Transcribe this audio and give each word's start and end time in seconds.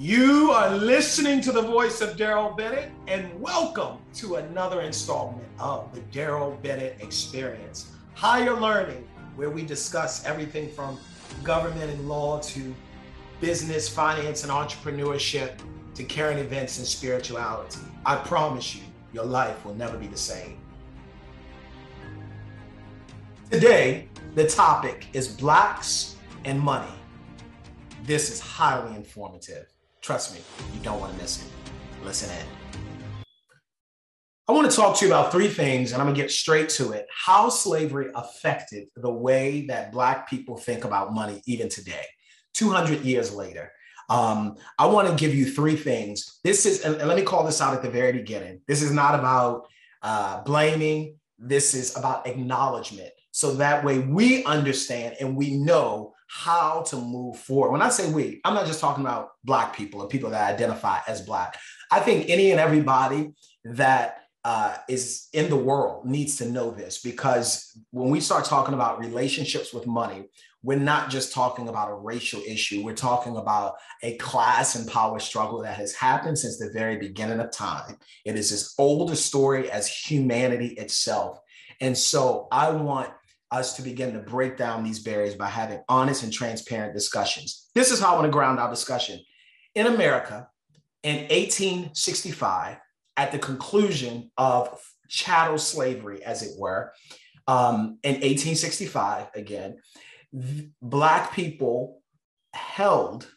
You 0.00 0.50
are 0.52 0.74
listening 0.74 1.42
to 1.42 1.52
the 1.52 1.60
voice 1.60 2.00
of 2.00 2.16
Darrell 2.16 2.54
Bennett, 2.54 2.90
and 3.06 3.38
welcome 3.38 3.98
to 4.14 4.36
another 4.36 4.80
installment 4.80 5.46
of 5.58 5.94
the 5.94 6.00
Darrell 6.10 6.58
Bennett 6.62 6.96
Experience 7.02 7.92
Higher 8.14 8.58
Learning, 8.58 9.06
where 9.36 9.50
we 9.50 9.62
discuss 9.62 10.24
everything 10.24 10.70
from 10.70 10.98
government 11.44 11.90
and 11.90 12.08
law 12.08 12.40
to 12.40 12.74
business, 13.42 13.90
finance, 13.90 14.42
and 14.42 14.50
entrepreneurship 14.50 15.60
to 15.96 16.04
current 16.04 16.38
events 16.38 16.78
and 16.78 16.86
spirituality. 16.86 17.80
I 18.06 18.16
promise 18.16 18.74
you, 18.74 18.84
your 19.12 19.26
life 19.26 19.66
will 19.66 19.74
never 19.74 19.98
be 19.98 20.06
the 20.06 20.16
same. 20.16 20.58
Today, 23.50 24.08
the 24.34 24.48
topic 24.48 25.08
is 25.12 25.28
Blacks 25.28 26.16
and 26.46 26.58
Money. 26.58 26.94
This 28.04 28.30
is 28.30 28.40
highly 28.40 28.96
informative. 28.96 29.66
Trust 30.02 30.34
me, 30.34 30.40
you 30.74 30.80
don't 30.80 30.98
want 30.98 31.12
to 31.12 31.18
miss 31.18 31.44
it. 31.44 31.50
Listen 32.02 32.30
in. 32.30 32.46
I 34.48 34.52
want 34.52 34.68
to 34.68 34.76
talk 34.76 34.96
to 34.98 35.06
you 35.06 35.12
about 35.12 35.30
three 35.30 35.48
things, 35.48 35.92
and 35.92 36.00
I'm 36.00 36.06
going 36.06 36.16
to 36.16 36.20
get 36.20 36.30
straight 36.30 36.70
to 36.70 36.92
it. 36.92 37.06
How 37.14 37.50
slavery 37.50 38.10
affected 38.14 38.88
the 38.96 39.12
way 39.12 39.66
that 39.66 39.92
Black 39.92 40.28
people 40.28 40.56
think 40.56 40.84
about 40.84 41.12
money 41.12 41.42
even 41.46 41.68
today, 41.68 42.04
200 42.54 43.04
years 43.04 43.32
later. 43.34 43.70
Um, 44.08 44.56
I 44.78 44.86
want 44.86 45.06
to 45.06 45.14
give 45.14 45.34
you 45.34 45.46
three 45.46 45.76
things. 45.76 46.40
This 46.42 46.66
is, 46.66 46.82
and 46.84 46.96
let 46.96 47.16
me 47.16 47.22
call 47.22 47.44
this 47.44 47.60
out 47.60 47.74
at 47.74 47.82
the 47.82 47.90
very 47.90 48.12
beginning. 48.12 48.62
This 48.66 48.82
is 48.82 48.90
not 48.90 49.16
about 49.16 49.68
uh, 50.02 50.42
blaming, 50.42 51.16
this 51.38 51.74
is 51.74 51.96
about 51.96 52.26
acknowledgement. 52.26 53.10
So 53.30 53.54
that 53.54 53.84
way 53.84 53.98
we 53.98 54.44
understand 54.44 55.16
and 55.20 55.36
we 55.36 55.56
know 55.56 56.14
how 56.32 56.82
to 56.82 56.96
move 56.96 57.36
forward. 57.36 57.72
When 57.72 57.82
I 57.82 57.88
say 57.88 58.10
we, 58.10 58.40
I'm 58.44 58.54
not 58.54 58.66
just 58.66 58.80
talking 58.80 59.04
about 59.04 59.30
Black 59.42 59.74
people 59.74 60.00
or 60.00 60.08
people 60.08 60.30
that 60.30 60.54
identify 60.54 61.00
as 61.08 61.20
Black. 61.20 61.58
I 61.90 61.98
think 61.98 62.28
any 62.28 62.52
and 62.52 62.60
everybody 62.60 63.32
that 63.64 64.18
uh, 64.44 64.76
is 64.88 65.28
in 65.32 65.50
the 65.50 65.56
world 65.56 66.06
needs 66.06 66.36
to 66.36 66.48
know 66.48 66.70
this 66.70 67.02
because 67.02 67.76
when 67.90 68.10
we 68.10 68.20
start 68.20 68.44
talking 68.44 68.74
about 68.74 69.00
relationships 69.00 69.74
with 69.74 69.88
money, 69.88 70.28
we're 70.62 70.78
not 70.78 71.10
just 71.10 71.32
talking 71.32 71.68
about 71.68 71.90
a 71.90 71.94
racial 71.94 72.40
issue. 72.46 72.84
We're 72.84 72.94
talking 72.94 73.36
about 73.36 73.74
a 74.02 74.16
class 74.18 74.76
and 74.76 74.86
power 74.86 75.18
struggle 75.18 75.62
that 75.62 75.76
has 75.76 75.94
happened 75.94 76.38
since 76.38 76.58
the 76.58 76.70
very 76.70 76.96
beginning 76.96 77.40
of 77.40 77.50
time. 77.50 77.96
It 78.24 78.36
is 78.36 78.52
as 78.52 78.74
old 78.78 79.10
a 79.10 79.16
story 79.16 79.70
as 79.70 79.88
humanity 79.88 80.68
itself. 80.74 81.40
And 81.80 81.96
so 81.96 82.46
I 82.52 82.70
want 82.70 83.10
us 83.50 83.74
to 83.76 83.82
begin 83.82 84.12
to 84.12 84.20
break 84.20 84.56
down 84.56 84.84
these 84.84 85.00
barriers 85.00 85.34
by 85.34 85.48
having 85.48 85.80
honest 85.88 86.22
and 86.22 86.32
transparent 86.32 86.94
discussions. 86.94 87.68
This 87.74 87.90
is 87.90 88.00
how 88.00 88.12
I 88.12 88.14
want 88.14 88.26
to 88.26 88.30
ground 88.30 88.60
our 88.60 88.70
discussion. 88.70 89.20
In 89.74 89.86
America, 89.86 90.48
in 91.02 91.16
1865, 91.28 92.78
at 93.16 93.32
the 93.32 93.38
conclusion 93.38 94.30
of 94.36 94.80
chattel 95.08 95.58
slavery, 95.58 96.22
as 96.24 96.42
it 96.42 96.58
were, 96.58 96.92
um, 97.46 97.98
in 98.02 98.14
1865, 98.14 99.28
again, 99.34 99.78
Black 100.80 101.32
people 101.32 102.02
held 102.52 103.28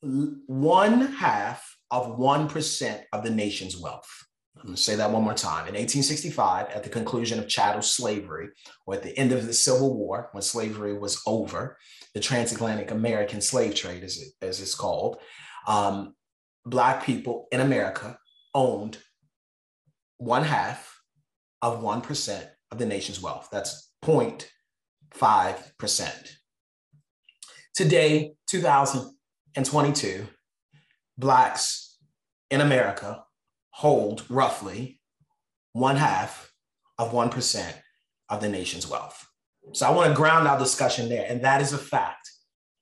one 0.00 1.00
half 1.12 1.76
of 1.90 2.18
1% 2.18 3.02
of 3.12 3.22
the 3.22 3.30
nation's 3.30 3.76
wealth. 3.76 4.27
I'm 4.58 4.66
going 4.66 4.76
to 4.76 4.82
say 4.82 4.96
that 4.96 5.12
one 5.12 5.22
more 5.22 5.34
time. 5.34 5.68
In 5.68 5.74
1865, 5.74 6.70
at 6.70 6.82
the 6.82 6.88
conclusion 6.88 7.38
of 7.38 7.46
chattel 7.46 7.80
slavery, 7.80 8.48
or 8.86 8.94
at 8.94 9.04
the 9.04 9.16
end 9.16 9.30
of 9.30 9.46
the 9.46 9.52
Civil 9.52 9.96
War, 9.96 10.30
when 10.32 10.42
slavery 10.42 10.98
was 10.98 11.22
over, 11.26 11.78
the 12.12 12.20
transatlantic 12.20 12.90
American 12.90 13.40
slave 13.40 13.76
trade, 13.76 14.02
as, 14.02 14.20
it, 14.20 14.32
as 14.42 14.60
it's 14.60 14.74
called, 14.74 15.18
um, 15.68 16.14
Black 16.66 17.04
people 17.04 17.46
in 17.52 17.60
America 17.60 18.18
owned 18.52 18.98
one 20.18 20.42
half 20.42 21.00
of 21.62 21.80
1% 21.80 22.48
of 22.72 22.78
the 22.78 22.86
nation's 22.86 23.22
wealth. 23.22 23.48
That's 23.52 23.92
0.5%. 24.04 26.30
Today, 27.74 28.32
2022, 28.48 30.26
Blacks 31.16 31.96
in 32.50 32.60
America 32.60 33.22
hold 33.78 34.24
roughly 34.28 35.00
one 35.72 35.94
half 35.94 36.52
of 36.98 37.12
1% 37.12 37.72
of 38.28 38.40
the 38.40 38.48
nation's 38.48 38.90
wealth. 38.90 39.24
So 39.72 39.86
I 39.86 39.92
want 39.92 40.08
to 40.10 40.16
ground 40.16 40.48
our 40.48 40.58
discussion 40.58 41.08
there, 41.08 41.24
and 41.28 41.44
that 41.44 41.62
is 41.62 41.72
a 41.72 41.78
fact. 41.78 42.28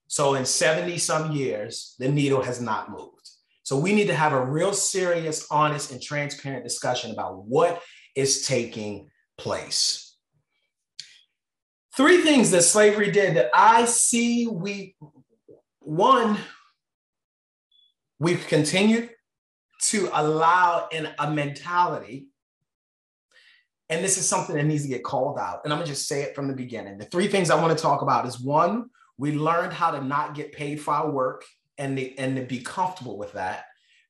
So 0.09 0.37
in 0.37 0.47
70 0.47 0.97
some 0.97 1.33
years, 1.33 1.97
the 1.99 2.09
needle 2.09 2.41
has 2.41 2.62
not 2.62 2.91
moved. 2.91 3.29
So 3.62 3.77
we 3.77 3.95
need 3.95 4.06
to 4.06 4.15
have 4.15 4.33
a 4.33 4.43
real 4.43 4.73
serious, 4.73 5.47
honest, 5.51 5.93
and 5.93 6.01
transparent 6.01 6.65
discussion 6.65 7.11
about 7.11 7.45
what 7.45 7.83
is 8.15 8.47
taking 8.47 9.11
place. 9.37 10.17
Three 11.95 12.23
things 12.23 12.51
that 12.53 12.62
slavery 12.62 13.11
did 13.11 13.37
that 13.37 13.51
I 13.53 13.85
see 13.85 14.47
we, 14.47 14.97
one, 15.81 16.39
we've 18.19 18.47
continued 18.47 19.11
to 19.91 20.09
allow 20.13 20.89
in 20.91 21.09
a 21.19 21.31
mentality. 21.31 22.29
And 23.89 24.05
this 24.05 24.19
is 24.19 24.29
something 24.29 24.57
that 24.57 24.65
needs 24.65 24.83
to 24.83 24.89
get 24.89 25.05
called 25.05 25.39
out. 25.39 25.61
And 25.65 25.73
i'm 25.73 25.81
to 25.81 25.87
just 25.87 26.09
say 26.09 26.23
it 26.23 26.35
from 26.35 26.49
the 26.49 26.55
beginning. 26.55 26.99
The 26.99 27.05
three 27.05 27.29
things 27.29 27.51
i 27.51 27.61
want 27.61 27.77
to 27.77 27.83
talk 27.83 28.03
about 28.03 28.27
is 28.27 28.41
one 28.41 28.91
we 29.19 29.33
learned 29.33 29.73
how 29.73 29.93
to 29.93 30.05
not 30.05 30.35
get 30.35 30.53
paid 30.53 30.81
for 30.81 30.93
our 30.93 31.11
work 31.11 31.45
and, 31.79 31.97
the, 31.97 32.19
and 32.19 32.37
to 32.37 32.43
be 32.43 32.59
comfortable 32.59 33.17
with 33.17 33.33
that. 33.33 33.65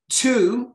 Two 0.09 0.73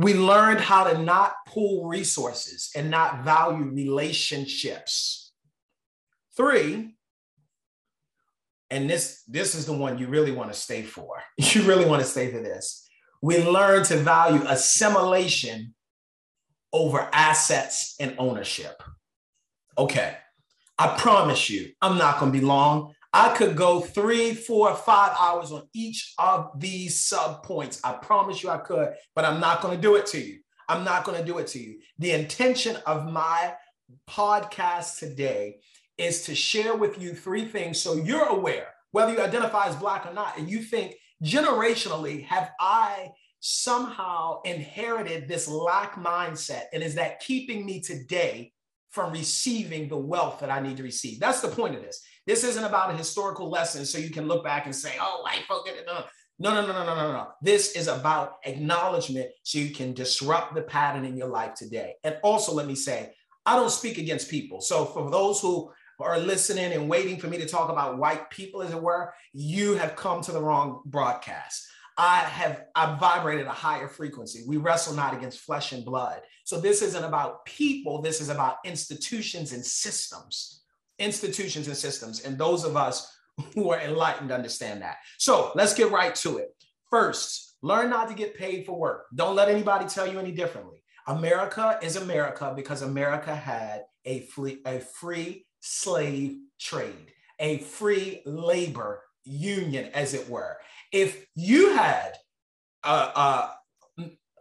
we 0.00 0.14
learned 0.14 0.60
how 0.60 0.84
to 0.84 1.02
not 1.02 1.32
pool 1.48 1.88
resources 1.88 2.70
and 2.76 2.88
not 2.88 3.24
value 3.24 3.64
relationships. 3.64 5.32
Three 6.36 6.94
and 8.70 8.88
this 8.88 9.22
this 9.26 9.54
is 9.54 9.64
the 9.64 9.72
one 9.72 9.98
you 9.98 10.08
really 10.08 10.30
want 10.30 10.52
to 10.52 10.58
stay 10.58 10.82
for. 10.82 11.22
You 11.38 11.62
really 11.62 11.86
want 11.86 12.02
to 12.02 12.08
stay 12.08 12.30
for 12.30 12.40
this 12.40 12.87
we 13.22 13.42
learn 13.42 13.84
to 13.84 13.96
value 13.96 14.42
assimilation 14.46 15.74
over 16.72 17.08
assets 17.12 17.94
and 17.98 18.14
ownership. 18.18 18.82
Okay, 19.76 20.16
I 20.78 20.96
promise 20.98 21.48
you, 21.48 21.72
I'm 21.80 21.98
not 21.98 22.20
going 22.20 22.32
to 22.32 22.38
be 22.38 22.44
long. 22.44 22.94
I 23.12 23.34
could 23.34 23.56
go 23.56 23.80
three, 23.80 24.34
four, 24.34 24.74
five 24.74 25.16
hours 25.18 25.50
on 25.50 25.62
each 25.72 26.14
of 26.18 26.50
these 26.58 27.00
sub 27.00 27.42
points. 27.42 27.80
I 27.82 27.92
promise 27.92 28.42
you 28.42 28.50
I 28.50 28.58
could, 28.58 28.92
but 29.14 29.24
I'm 29.24 29.40
not 29.40 29.62
going 29.62 29.74
to 29.74 29.80
do 29.80 29.96
it 29.96 30.06
to 30.06 30.20
you. 30.20 30.40
I'm 30.68 30.84
not 30.84 31.04
going 31.04 31.18
to 31.18 31.24
do 31.24 31.38
it 31.38 31.46
to 31.48 31.58
you. 31.58 31.78
The 31.98 32.12
intention 32.12 32.76
of 32.86 33.10
my 33.10 33.54
podcast 34.08 34.98
today 34.98 35.60
is 35.96 36.22
to 36.24 36.34
share 36.34 36.76
with 36.76 37.00
you 37.00 37.14
three 37.14 37.46
things 37.46 37.80
so 37.80 37.94
you're 37.94 38.26
aware, 38.26 38.68
whether 38.92 39.12
you 39.12 39.20
identify 39.20 39.66
as 39.66 39.76
Black 39.76 40.06
or 40.06 40.12
not, 40.12 40.36
and 40.36 40.48
you 40.50 40.60
think 40.60 40.94
generationally 41.22 42.24
have 42.24 42.50
I 42.60 43.10
somehow 43.40 44.42
inherited 44.42 45.28
this 45.28 45.48
lack 45.48 45.94
mindset? 45.94 46.64
And 46.72 46.82
is 46.82 46.94
that 46.96 47.20
keeping 47.20 47.64
me 47.64 47.80
today 47.80 48.52
from 48.90 49.12
receiving 49.12 49.88
the 49.88 49.96
wealth 49.96 50.40
that 50.40 50.50
I 50.50 50.60
need 50.60 50.76
to 50.78 50.82
receive? 50.82 51.20
That's 51.20 51.40
the 51.40 51.48
point 51.48 51.74
of 51.74 51.82
this. 51.82 52.02
This 52.26 52.44
isn't 52.44 52.64
about 52.64 52.90
a 52.90 52.96
historical 52.96 53.48
lesson 53.50 53.84
so 53.84 53.98
you 53.98 54.10
can 54.10 54.26
look 54.26 54.44
back 54.44 54.66
and 54.66 54.74
say, 54.74 54.92
oh, 55.00 55.22
white 55.22 55.44
folk 55.48 55.66
it. 55.66 55.86
No, 55.86 56.04
no, 56.38 56.54
no, 56.54 56.66
no, 56.66 56.84
no, 56.84 56.94
no, 56.94 57.12
no. 57.12 57.28
This 57.42 57.72
is 57.74 57.88
about 57.88 58.36
acknowledgement 58.44 59.30
so 59.42 59.58
you 59.58 59.74
can 59.74 59.92
disrupt 59.92 60.54
the 60.54 60.62
pattern 60.62 61.04
in 61.04 61.16
your 61.16 61.28
life 61.28 61.54
today. 61.54 61.94
And 62.04 62.18
also, 62.22 62.52
let 62.52 62.66
me 62.66 62.74
say, 62.74 63.12
I 63.44 63.56
don't 63.56 63.70
speak 63.70 63.98
against 63.98 64.30
people. 64.30 64.60
So, 64.60 64.84
for 64.84 65.10
those 65.10 65.40
who 65.40 65.72
are 65.98 66.18
listening 66.18 66.72
and 66.72 66.88
waiting 66.88 67.18
for 67.18 67.26
me 67.26 67.38
to 67.38 67.46
talk 67.46 67.70
about 67.70 67.98
white 67.98 68.30
people, 68.30 68.62
as 68.62 68.70
it 68.70 68.80
were, 68.80 69.12
you 69.32 69.74
have 69.74 69.96
come 69.96 70.20
to 70.22 70.32
the 70.32 70.42
wrong 70.42 70.82
broadcast. 70.86 71.66
I 71.96 72.18
have 72.18 72.64
I 72.76 72.96
vibrated 72.96 73.46
a 73.46 73.52
higher 73.52 73.88
frequency. 73.88 74.44
We 74.46 74.56
wrestle 74.56 74.94
not 74.94 75.14
against 75.14 75.40
flesh 75.40 75.72
and 75.72 75.84
blood. 75.84 76.20
So 76.44 76.60
this 76.60 76.80
isn't 76.80 77.04
about 77.04 77.44
people, 77.44 78.00
this 78.00 78.20
is 78.20 78.28
about 78.28 78.58
institutions 78.64 79.52
and 79.52 79.64
systems. 79.64 80.62
Institutions 81.00 81.66
and 81.66 81.76
systems. 81.76 82.20
And 82.20 82.38
those 82.38 82.64
of 82.64 82.76
us 82.76 83.12
who 83.54 83.70
are 83.70 83.80
enlightened 83.80 84.30
understand 84.30 84.82
that. 84.82 84.98
So 85.18 85.50
let's 85.56 85.74
get 85.74 85.90
right 85.90 86.14
to 86.16 86.38
it. 86.38 86.54
First, 86.88 87.56
learn 87.62 87.90
not 87.90 88.08
to 88.08 88.14
get 88.14 88.36
paid 88.36 88.64
for 88.64 88.78
work. 88.78 89.06
Don't 89.14 89.36
let 89.36 89.48
anybody 89.48 89.86
tell 89.86 90.06
you 90.06 90.20
any 90.20 90.30
differently. 90.30 90.82
America 91.08 91.78
is 91.82 91.96
America 91.96 92.52
because 92.54 92.82
America 92.82 93.34
had 93.34 93.82
a 94.04 94.20
free, 94.20 94.60
a 94.64 94.78
free 94.78 95.46
slave 95.60 96.38
trade, 96.58 97.12
a 97.38 97.58
free 97.58 98.22
labor 98.24 99.02
union, 99.24 99.90
as 99.94 100.14
it 100.14 100.28
were. 100.28 100.58
If 100.92 101.26
you 101.34 101.74
had 101.74 102.14
uh, 102.84 103.12
uh, 103.14 103.50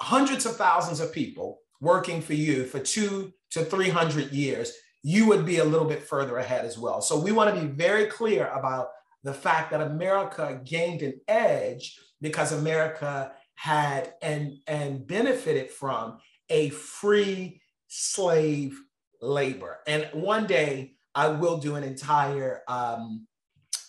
hundreds 0.01 0.45
of 0.45 0.55
thousands 0.55 0.99
of 0.99 1.11
people 1.11 1.59
working 1.81 2.21
for 2.21 2.33
you 2.33 2.65
for 2.65 2.79
two 2.79 3.33
to 3.51 3.63
300 3.63 4.31
years, 4.31 4.73
you 5.03 5.27
would 5.27 5.45
be 5.45 5.59
a 5.59 5.65
little 5.65 5.87
bit 5.87 6.03
further 6.03 6.37
ahead 6.37 6.65
as 6.65 6.77
well. 6.77 7.01
So 7.01 7.19
we 7.19 7.31
want 7.31 7.53
to 7.53 7.61
be 7.61 7.67
very 7.67 8.05
clear 8.05 8.47
about 8.47 8.89
the 9.23 9.33
fact 9.33 9.71
that 9.71 9.81
America 9.81 10.59
gained 10.63 11.01
an 11.01 11.19
edge 11.27 11.99
because 12.21 12.51
America 12.51 13.31
had 13.55 14.13
and 14.21 14.53
and 14.67 15.05
benefited 15.05 15.71
from 15.71 16.19
a 16.49 16.69
free 16.69 17.61
slave 17.87 18.79
labor. 19.21 19.79
And 19.87 20.07
one 20.13 20.45
day 20.45 20.96
I 21.17 21.29
will 21.29 21.57
do 21.57 21.75
an 21.75 21.83
entire 21.83 22.61
um, 22.67 23.25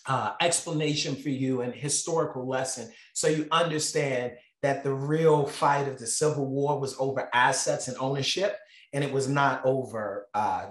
uh, 0.07 0.33
explanation 0.41 1.15
for 1.15 1.29
you 1.29 1.61
and 1.61 1.71
historical 1.73 2.47
lesson 2.47 2.91
so 3.13 3.27
you 3.27 3.47
understand 3.51 4.31
that 4.63 4.83
the 4.83 4.93
real 4.93 5.45
fight 5.45 5.87
of 5.87 5.99
the 5.99 6.07
Civil 6.07 6.47
War 6.47 6.79
was 6.79 6.95
over 6.99 7.29
assets 7.31 7.87
and 7.87 7.95
ownership, 7.99 8.57
and 8.93 9.03
it 9.03 9.13
was 9.13 9.29
not 9.29 9.63
over, 9.63 10.27
uh, 10.33 10.65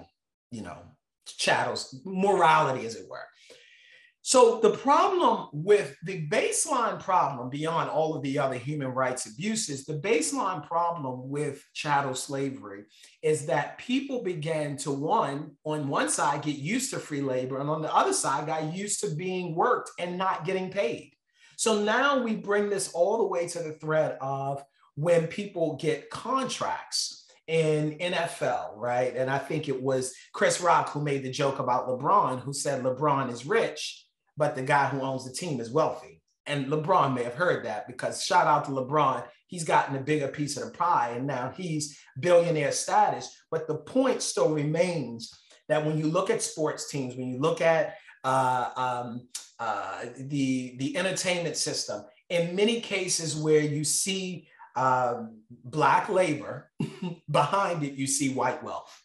you 0.50 0.62
know, 0.62 0.76
chattels, 1.26 1.94
morality, 2.05 2.84
as 2.84 2.96
it 2.96 3.08
were. 3.08 3.25
So 4.28 4.60
the 4.60 4.76
problem 4.76 5.48
with 5.54 5.96
the 6.02 6.28
baseline 6.28 7.00
problem 7.00 7.48
beyond 7.48 7.88
all 7.88 8.14
of 8.14 8.22
the 8.22 8.38
other 8.38 8.56
human 8.56 8.88
rights 8.88 9.25
abuses, 9.25 9.86
the 9.86 10.00
baseline 10.00 10.66
problem 10.66 11.30
with 11.30 11.64
chattel 11.72 12.14
slavery 12.14 12.84
is 13.22 13.46
that 13.46 13.78
people 13.78 14.22
began 14.22 14.76
to 14.78 14.90
one, 14.90 15.52
on 15.64 15.88
one 15.88 16.10
side, 16.10 16.42
get 16.42 16.56
used 16.56 16.90
to 16.90 16.98
free 16.98 17.22
labor, 17.22 17.58
and 17.58 17.70
on 17.70 17.80
the 17.80 17.90
other 17.94 18.12
side, 18.12 18.44
got 18.44 18.75
used 18.75 19.00
to 19.00 19.14
being 19.14 19.54
worked 19.54 19.92
and 19.98 20.19
not 20.19 20.44
getting 20.44 20.70
paid. 20.70 21.14
So 21.56 21.82
now 21.82 22.22
we 22.22 22.36
bring 22.36 22.69
this 22.69 22.92
all 22.92 23.16
the 23.16 23.28
way 23.28 23.48
to 23.48 23.60
the 23.60 23.72
thread 23.72 24.19
of 24.20 24.62
when 24.94 25.26
people 25.26 25.76
get 25.76 26.10
contracts 26.10 27.24
in 27.46 27.96
NFL, 27.96 28.76
right? 28.76 29.16
And 29.16 29.31
I 29.31 29.38
think 29.38 29.70
it 29.70 29.82
was 29.82 30.12
Chris 30.34 30.60
Rock 30.60 30.90
who 30.90 31.02
made 31.02 31.22
the 31.22 31.31
joke 31.31 31.60
about 31.60 31.88
LeBron, 31.88 32.40
who 32.40 32.52
said 32.52 32.82
LeBron 32.82 33.32
is 33.32 33.46
rich 33.46 34.04
but 34.38 34.55
the 34.55 34.62
guy 34.62 34.87
who 34.87 35.02
owns 35.02 35.26
the 35.26 35.35
team 35.35 35.61
is 35.61 35.70
wealthy. 35.70 36.23
And 36.46 36.69
LeBron 36.69 37.14
may 37.14 37.25
have 37.25 37.35
heard 37.35 37.67
that 37.67 37.87
because 37.87 38.25
shout 38.25 38.46
out 38.46 38.64
to 38.64 38.70
LeBron, 38.70 39.25
he's 39.49 39.64
gotten 39.64 39.96
a 39.96 40.00
bigger 40.00 40.29
piece 40.29 40.56
of 40.56 40.64
the 40.64 40.79
pie 40.79 41.12
and 41.17 41.26
now 41.26 41.52
he's 41.55 41.99
billionaire 42.20 42.73
status. 42.73 43.37
But 43.50 43.67
the 43.67 43.75
point 43.75 44.23
still 44.23 44.55
remains 44.55 45.37
that 45.69 45.85
when 45.85 45.99
you 45.99 46.06
look 46.06 46.31
at 46.31 46.40
sports 46.40 46.88
teams, 46.88 47.17
when 47.17 47.29
you 47.29 47.38
look 47.38 47.61
at 47.61 47.96
uh, 48.25 48.70
um, 48.76 49.29
uh, 49.58 50.05
the, 50.17 50.76
the 50.79 50.96
entertainment 50.96 51.56
system, 51.56 52.05
in 52.31 52.56
many 52.56 52.81
cases 52.81 53.37
where 53.37 53.61
you 53.61 53.84
see 53.84 54.49
uh, 54.76 55.25
Black 55.64 56.08
labor, 56.08 56.70
behind 57.31 57.82
it, 57.82 57.94
you 57.94 58.06
see 58.06 58.32
white 58.32 58.62
wealth. 58.62 59.02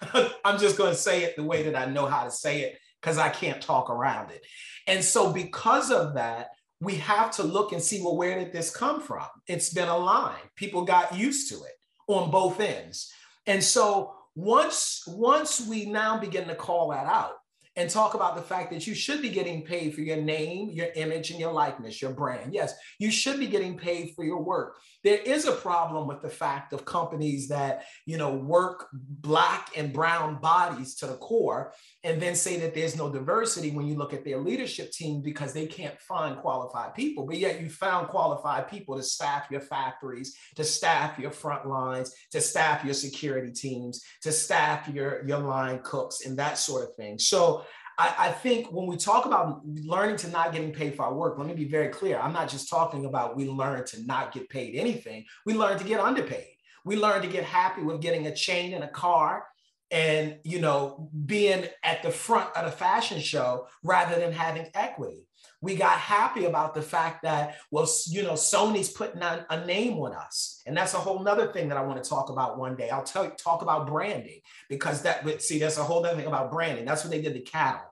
I'm 0.44 0.58
just 0.58 0.78
going 0.78 0.92
to 0.92 0.98
say 0.98 1.24
it 1.24 1.36
the 1.36 1.42
way 1.42 1.64
that 1.64 1.76
I 1.76 1.86
know 1.86 2.06
how 2.06 2.24
to 2.24 2.30
say 2.30 2.62
it 2.62 2.78
because 3.00 3.18
I 3.18 3.28
can't 3.28 3.62
talk 3.62 3.90
around 3.90 4.30
it. 4.30 4.44
And 4.86 5.02
so, 5.02 5.32
because 5.32 5.90
of 5.90 6.14
that, 6.14 6.48
we 6.80 6.96
have 6.96 7.30
to 7.32 7.42
look 7.42 7.72
and 7.72 7.82
see 7.82 8.02
well, 8.02 8.16
where 8.16 8.38
did 8.38 8.52
this 8.52 8.70
come 8.70 9.00
from? 9.00 9.26
It's 9.46 9.72
been 9.72 9.88
a 9.88 9.96
line. 9.96 10.36
People 10.56 10.84
got 10.84 11.16
used 11.16 11.50
to 11.50 11.56
it 11.56 11.72
on 12.06 12.30
both 12.30 12.60
ends. 12.60 13.12
And 13.46 13.62
so, 13.62 14.14
once 14.34 15.02
once 15.06 15.66
we 15.66 15.86
now 15.86 16.18
begin 16.18 16.46
to 16.48 16.54
call 16.54 16.90
that 16.90 17.06
out, 17.06 17.34
and 17.78 17.88
talk 17.88 18.14
about 18.14 18.34
the 18.34 18.42
fact 18.42 18.72
that 18.72 18.88
you 18.88 18.94
should 18.94 19.22
be 19.22 19.28
getting 19.28 19.62
paid 19.62 19.94
for 19.94 20.00
your 20.00 20.16
name, 20.16 20.68
your 20.70 20.88
image, 20.96 21.30
and 21.30 21.38
your 21.38 21.52
likeness, 21.52 22.02
your 22.02 22.10
brand. 22.10 22.52
Yes, 22.52 22.74
you 22.98 23.08
should 23.12 23.38
be 23.38 23.46
getting 23.46 23.78
paid 23.78 24.14
for 24.16 24.24
your 24.24 24.42
work. 24.42 24.78
There 25.04 25.18
is 25.18 25.46
a 25.46 25.52
problem 25.52 26.08
with 26.08 26.20
the 26.20 26.28
fact 26.28 26.72
of 26.72 26.84
companies 26.84 27.46
that, 27.48 27.84
you 28.04 28.18
know, 28.18 28.34
work 28.34 28.88
black 28.92 29.70
and 29.76 29.92
brown 29.92 30.40
bodies 30.40 30.96
to 30.96 31.06
the 31.06 31.14
core 31.14 31.72
and 32.02 32.20
then 32.20 32.34
say 32.34 32.58
that 32.58 32.74
there's 32.74 32.96
no 32.96 33.12
diversity 33.12 33.70
when 33.70 33.86
you 33.86 33.94
look 33.94 34.12
at 34.12 34.24
their 34.24 34.38
leadership 34.38 34.90
team 34.90 35.22
because 35.22 35.52
they 35.52 35.66
can't 35.66 36.00
find 36.00 36.36
qualified 36.38 36.94
people. 36.94 37.26
But 37.26 37.38
yet 37.38 37.60
you 37.60 37.70
found 37.70 38.08
qualified 38.08 38.68
people 38.68 38.96
to 38.96 39.04
staff 39.04 39.46
your 39.52 39.60
factories, 39.60 40.36
to 40.56 40.64
staff 40.64 41.16
your 41.16 41.30
front 41.30 41.68
lines, 41.68 42.12
to 42.32 42.40
staff 42.40 42.84
your 42.84 42.94
security 42.94 43.52
teams, 43.52 44.04
to 44.22 44.32
staff 44.32 44.88
your, 44.88 45.24
your 45.28 45.38
line 45.38 45.78
cooks 45.84 46.26
and 46.26 46.36
that 46.40 46.58
sort 46.58 46.82
of 46.82 46.96
thing. 46.96 47.20
So 47.20 47.64
I, 47.98 48.14
I, 48.18 48.30
think 48.30 48.70
when 48.70 48.86
we 48.86 48.96
talk 48.96 49.26
about 49.26 49.66
learning 49.66 50.16
to 50.18 50.28
not 50.28 50.52
getting 50.52 50.72
paid 50.72 50.94
for 50.94 51.02
our 51.02 51.14
work, 51.14 51.36
let 51.36 51.48
me 51.48 51.54
be 51.54 51.64
very 51.64 51.88
clear. 51.88 52.18
I'm 52.18 52.32
not 52.32 52.48
just 52.48 52.70
talking 52.70 53.06
about 53.06 53.36
we 53.36 53.48
learn 53.48 53.84
to 53.86 54.06
not 54.06 54.32
get 54.32 54.48
paid 54.48 54.76
anything. 54.76 55.24
We 55.44 55.54
learn 55.54 55.78
to 55.78 55.84
get 55.84 55.98
underpaid. 55.98 56.46
We 56.84 56.96
learn 56.96 57.22
to 57.22 57.28
get 57.28 57.42
happy 57.42 57.82
with 57.82 58.00
getting 58.00 58.28
a 58.28 58.34
chain 58.34 58.72
and 58.72 58.84
a 58.84 58.88
car 58.88 59.46
and 59.90 60.36
you 60.44 60.60
know 60.60 61.08
being 61.24 61.66
at 61.82 62.02
the 62.02 62.10
front 62.10 62.54
of 62.54 62.66
the 62.66 62.70
fashion 62.70 63.20
show 63.20 63.66
rather 63.82 64.20
than 64.20 64.32
having 64.32 64.66
equity 64.74 65.26
we 65.60 65.74
got 65.74 65.98
happy 65.98 66.44
about 66.44 66.74
the 66.74 66.82
fact 66.82 67.22
that 67.22 67.56
well 67.70 67.88
you 68.06 68.22
know 68.22 68.32
sony's 68.32 68.90
putting 68.90 69.22
on 69.22 69.44
a 69.50 69.64
name 69.64 69.94
on 69.94 70.12
us 70.12 70.62
and 70.66 70.76
that's 70.76 70.92
a 70.92 70.98
whole 70.98 71.22
nother 71.22 71.50
thing 71.52 71.68
that 71.68 71.78
i 71.78 71.82
want 71.82 72.02
to 72.02 72.08
talk 72.08 72.28
about 72.28 72.58
one 72.58 72.76
day 72.76 72.90
i'll 72.90 73.02
tell 73.02 73.24
you 73.24 73.30
talk 73.38 73.62
about 73.62 73.86
branding 73.86 74.40
because 74.68 75.02
that 75.02 75.24
see 75.40 75.58
that's 75.58 75.78
a 75.78 75.82
whole 75.82 76.04
other 76.04 76.16
thing 76.16 76.26
about 76.26 76.52
branding 76.52 76.84
that's 76.84 77.02
what 77.02 77.10
they 77.10 77.22
did 77.22 77.32
to 77.32 77.40
cattle 77.40 77.87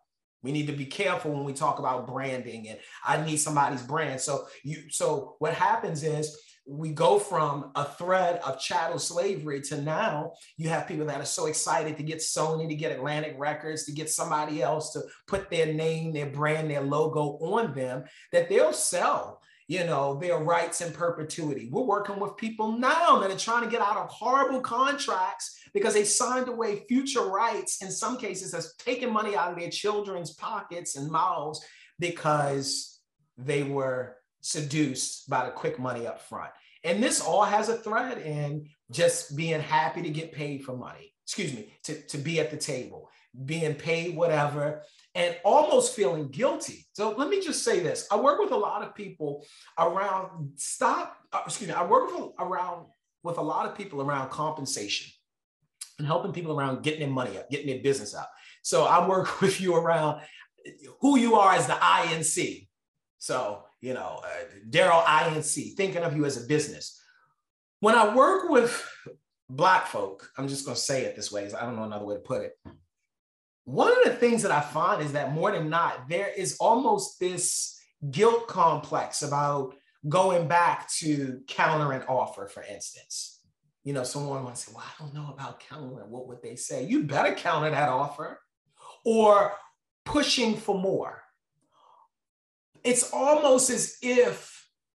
we 0.46 0.52
need 0.52 0.69
to 0.69 0.72
be 0.72 0.87
careful 0.87 1.32
when 1.32 1.43
we 1.43 1.52
talk 1.52 1.81
about 1.81 2.06
branding 2.06 2.69
and 2.69 2.78
I 3.04 3.20
need 3.20 3.38
somebody's 3.38 3.82
brand. 3.82 4.20
So 4.20 4.46
you 4.62 4.84
so 4.90 5.34
what 5.40 5.54
happens 5.54 6.04
is 6.04 6.40
we 6.69 6.90
go 6.90 7.19
from 7.19 7.72
a 7.75 7.84
thread 7.84 8.40
of 8.46 8.60
chattel 8.60 9.00
slavery 9.00 9.60
to 9.62 9.81
now 9.82 10.34
you 10.56 10.69
have 10.69 10.87
people 10.87 11.06
that 11.06 11.20
are 11.20 11.25
so 11.25 11.46
excited 11.46 11.96
to 11.96 12.04
get 12.04 12.19
Sony, 12.19 12.69
to 12.69 12.76
get 12.76 12.93
Atlantic 12.93 13.34
Records, 13.37 13.84
to 13.87 13.93
get 13.93 14.08
somebody 14.08 14.62
else 14.62 14.93
to 14.93 15.02
put 15.26 15.50
their 15.50 15.72
name, 15.72 16.12
their 16.12 16.26
brand, 16.31 16.70
their 16.70 16.81
logo 16.81 17.38
on 17.40 17.75
them 17.75 18.04
that 18.31 18.48
they'll 18.48 18.72
sell 18.72 19.40
you 19.69 19.85
know, 19.85 20.15
their 20.15 20.39
rights 20.39 20.81
in 20.81 20.93
perpetuity. 20.93 21.69
We're 21.71 21.83
working 21.83 22.21
with 22.21 22.37
people 22.37 22.79
now 22.79 23.19
that 23.19 23.31
are 23.31 23.39
trying 23.39 23.65
to 23.65 23.71
get 23.71 23.81
out 23.81 23.97
of 23.97 24.09
horrible 24.09 24.61
contracts 24.61 25.59
because 25.75 25.95
they 25.95 26.05
signed 26.05 26.49
away 26.49 26.85
future 26.89 27.27
rights, 27.27 27.83
in 27.83 27.91
some 27.91 28.17
cases, 28.17 28.55
has 28.55 28.75
taken 28.77 29.13
money 29.13 29.35
out 29.35 29.53
of 29.53 29.59
their 29.59 29.71
children's 29.71 30.35
pockets 30.35 30.97
and 30.97 31.11
mouths 31.11 31.65
because 31.99 33.01
they 33.37 33.65
were 33.65 34.17
seduced 34.41 35.29
by 35.29 35.45
the 35.45 35.51
quick 35.51 35.79
money 35.79 36.07
up 36.07 36.21
front. 36.23 36.51
And 36.85 37.03
this 37.03 37.21
all 37.21 37.45
has 37.45 37.69
a 37.69 37.77
thread 37.77 38.19
in 38.19 38.69
just 38.93 39.37
being 39.37 39.61
happy 39.61 40.03
to 40.03 40.11
get 40.11 40.33
paid 40.33 40.65
for 40.65 40.77
money, 40.77 41.13
excuse 41.25 41.53
me, 41.53 41.73
to, 41.85 42.01
to 42.03 42.19
be 42.19 42.39
at 42.39 42.53
the 42.53 42.57
table, 42.57 43.11
being 43.44 43.75
paid 43.75 44.17
whatever, 44.17 44.82
and 45.15 45.37
almost 45.44 45.94
feeling 45.94 46.29
guilty. 46.29 46.87
So 46.93 47.15
let 47.17 47.29
me 47.29 47.41
just 47.41 47.65
say 47.65 47.81
this. 47.81 48.06
I 48.10 48.17
work 48.17 48.39
with 48.39 48.53
a 48.53 48.56
lot 48.56 48.82
of 48.82 48.94
people 48.94 49.44
around 49.79 50.53
stop, 50.56 51.17
uh, 51.32 51.43
excuse 51.46 51.69
me, 51.69 51.75
I 51.75 51.84
work 51.84 52.13
with 52.13 52.32
around 52.39 52.87
with 53.22 53.39
a 53.39 53.43
lot 53.43 53.67
of 53.67 53.77
people 53.77 54.01
around 54.01 54.31
compensation 54.31 55.10
and 55.99 56.06
helping 56.06 56.32
people 56.32 56.58
around 56.58 56.82
getting 56.82 57.01
their 57.01 57.08
money 57.08 57.37
up, 57.39 57.51
getting 57.51 57.67
their 57.67 57.82
business 57.82 58.15
up. 58.15 58.31
So 58.63 58.84
I 58.84 59.06
work 59.06 59.41
with 59.41 59.60
you 59.60 59.75
around 59.75 60.20
who 61.01 61.19
you 61.19 61.37
are 61.37 61.55
as 61.55 61.67
the 61.67 61.75
INC. 61.75 62.69
So, 63.19 63.65
you 63.81 63.94
know, 63.94 64.20
uh, 64.25 64.44
Darrell 64.69 65.01
INC, 65.01 65.75
thinking 65.77 66.03
of 66.03 66.17
you 66.17 66.25
as 66.25 66.43
a 66.43 66.46
business. 66.46 67.01
When 67.81 67.94
I 67.94 68.15
work 68.15 68.49
with 68.49 68.87
Black 69.49 69.87
folk, 69.87 70.31
I'm 70.37 70.49
just 70.49 70.65
going 70.65 70.75
to 70.75 70.81
say 70.81 71.05
it 71.05 71.17
this 71.17 71.31
way, 71.32 71.51
I 71.53 71.65
don't 71.65 71.77
know 71.77 71.84
another 71.84 72.05
way 72.05 72.15
to 72.15 72.20
put 72.20 72.43
it 72.43 72.58
one 73.67 73.91
of 73.91 74.05
the 74.05 74.15
things 74.15 74.43
that 74.43 74.53
I 74.53 74.61
find 74.61 75.03
is 75.03 75.13
that 75.13 75.32
more 75.32 75.51
than 75.51 75.69
not, 75.69 76.08
there 76.08 76.29
is 76.29 76.56
almost 76.61 77.19
this 77.19 77.77
guilt 78.13 78.46
complex 78.46 79.23
about 79.23 79.75
going 80.08 80.46
back 80.46 80.89
to 80.99 81.41
counter 81.49 81.91
an 81.93 82.03
offer, 82.08 82.46
for 82.46 82.63
instance. 82.63 83.41
You 83.82 83.93
know, 83.93 84.05
someone 84.05 84.44
might 84.44 84.56
say, 84.56 84.73
Well, 84.73 84.85
I 84.85 85.03
don't 85.03 85.15
know 85.15 85.32
about 85.32 85.58
countering. 85.58 86.11
What 86.11 86.29
would 86.29 86.43
they 86.43 86.55
say? 86.55 86.85
You 86.85 87.05
better 87.05 87.35
counter 87.35 87.70
that 87.70 87.89
offer 87.89 88.41
or 89.05 89.53
pushing 90.05 90.56
for 90.56 90.79
more. 90.79 91.23
It's 92.85 93.13
almost 93.13 93.69
as 93.70 93.96
if 94.01 94.56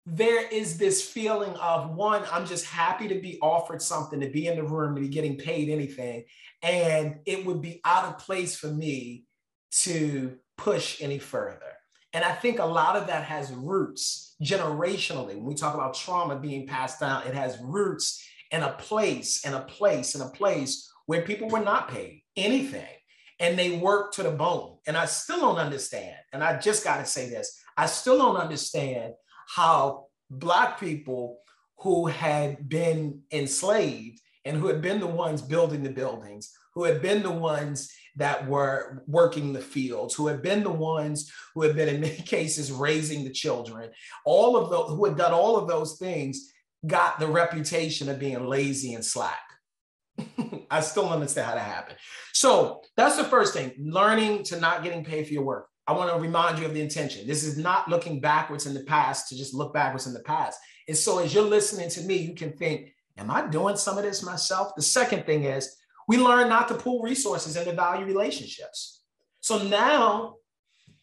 there 0.07 0.47
is 0.47 0.79
this 0.79 1.03
feeling 1.03 1.53
of 1.55 1.91
one, 1.91 2.23
I'm 2.31 2.47
just 2.47 2.65
happy 2.65 3.09
to 3.09 3.17
be 3.17 3.39
offered 3.43 3.83
something, 3.83 4.21
to 4.21 4.31
be 4.31 4.47
in 4.47 4.57
the 4.57 4.63
room, 4.63 4.95
to 4.95 5.01
be 5.01 5.09
getting 5.09 5.37
paid 5.37 5.69
anything. 5.69 6.25
And 6.63 7.19
it 7.27 7.45
would 7.45 7.61
be 7.61 7.81
out 7.85 8.05
of 8.05 8.19
place 8.19 8.57
for 8.57 8.69
me 8.69 9.25
to 9.83 10.37
push 10.57 11.03
any 11.03 11.19
further. 11.19 11.61
And 12.13 12.25
I 12.25 12.33
think 12.33 12.61
a 12.61 12.65
lot 12.65 12.95
of 12.95 13.09
that 13.09 13.25
has 13.25 13.53
roots 13.53 14.37
generationally. 14.43 15.35
When 15.35 15.45
we 15.45 15.55
talk 15.55 15.75
about 15.75 15.95
trauma 15.95 16.37
being 16.37 16.69
passed 16.69 17.01
down, 17.01 17.27
it 17.27 17.35
has 17.35 17.59
roots 17.61 18.25
in 18.53 18.63
a 18.63 18.73
place, 18.73 19.45
in 19.45 19.55
a 19.55 19.63
place, 19.63 20.15
in 20.15 20.21
a 20.21 20.31
place 20.31 20.89
where 21.07 21.23
people 21.23 21.49
were 21.49 21.61
not 21.61 21.89
paid 21.89 22.23
anything 22.37 22.87
and 23.41 23.59
they 23.59 23.77
worked 23.77 24.15
to 24.15 24.23
the 24.23 24.31
bone. 24.31 24.79
And 24.87 24.97
I 24.97 25.07
still 25.07 25.41
don't 25.41 25.59
understand. 25.59 26.17
And 26.33 26.45
I 26.45 26.59
just 26.59 26.85
got 26.85 26.99
to 26.99 27.07
say 27.07 27.29
this 27.29 27.61
I 27.77 27.87
still 27.87 28.17
don't 28.17 28.37
understand 28.37 29.15
how 29.55 30.07
Black 30.31 30.81
people 30.81 31.39
who 31.79 32.07
had 32.07 32.69
been 32.69 33.23
enslaved 33.31 34.21
and 34.45 34.57
who 34.57 34.67
had 34.69 34.81
been 34.81 35.01
the 35.01 35.07
ones 35.07 35.43
building 35.43 35.83
the 35.83 35.91
buildings, 35.91 36.53
who 36.75 36.85
had 36.85 37.03
been 37.03 37.23
the 37.23 37.31
ones 37.31 37.93
that 38.17 38.47
were 38.49 39.05
working 39.07 39.53
the 39.53 39.61
fields, 39.61 40.15
who 40.15 40.27
had 40.27 40.43
been 40.43 40.63
the 40.63 40.71
ones 40.71 41.31
who 41.55 41.63
had 41.63 41.77
been 41.77 41.89
in 41.89 42.01
many 42.01 42.17
cases 42.27 42.73
raising 42.73 43.25
the 43.25 43.31
children, 43.31 43.91
all 44.25 44.57
of 44.57 44.71
those 44.71 44.91
who 44.91 45.05
had 45.05 45.17
done 45.17 45.33
all 45.33 45.57
of 45.57 45.69
those 45.69 45.99
things 45.99 46.53
got 46.87 47.19
the 47.19 47.27
reputation 47.27 48.09
of 48.09 48.19
being 48.19 48.47
lazy 48.47 48.95
and 48.95 49.05
slack. 49.05 49.39
I 50.71 50.81
still 50.81 51.09
understand 51.09 51.49
how 51.49 51.55
that 51.55 51.61
happened. 51.61 51.99
So 52.33 52.83
that's 52.97 53.17
the 53.17 53.25
first 53.25 53.55
thing 53.55 53.73
learning 53.79 54.45
to 54.45 54.61
not 54.61 54.83
getting 54.83 55.05
paid 55.05 55.27
for 55.27 55.33
your 55.33 55.45
work. 55.45 55.69
I 55.87 55.93
want 55.93 56.13
to 56.13 56.21
remind 56.21 56.59
you 56.59 56.67
of 56.67 56.75
the 56.75 56.81
intention. 56.81 57.27
This 57.27 57.45
is 57.45 57.57
not 57.57 57.89
looking 57.89 58.21
backwards 58.21 58.67
in 58.67 58.75
the 58.75 58.85
past 58.85 59.29
to 59.29 59.37
just 59.37 59.55
look 59.55 59.73
backwards 59.73 60.07
in 60.07 60.13
the 60.13 60.21
past. 60.21 60.59
And 60.89 60.97
so 60.97 61.19
as 61.19 61.33
you're 61.33 61.45
listening 61.45 61.91
to 61.91 62.01
me, 62.03 62.17
you 62.17 62.35
can 62.35 62.53
think, 62.53 62.93
Am 63.19 63.31
I 63.31 63.47
doing 63.47 63.77
some 63.77 63.97
of 63.97 64.05
this 64.05 64.23
myself? 64.23 64.75
The 64.77 64.83
second 64.83 65.25
thing 65.25 65.45
is 65.45 65.77
we 66.07 66.19
learn 66.19 66.49
not 66.49 66.69
to 66.69 66.75
pool 66.75 67.03
resources 67.03 67.57
and 67.57 67.75
value 67.75 68.05
relationships. 68.05 69.01
So 69.41 69.63
now, 69.63 70.35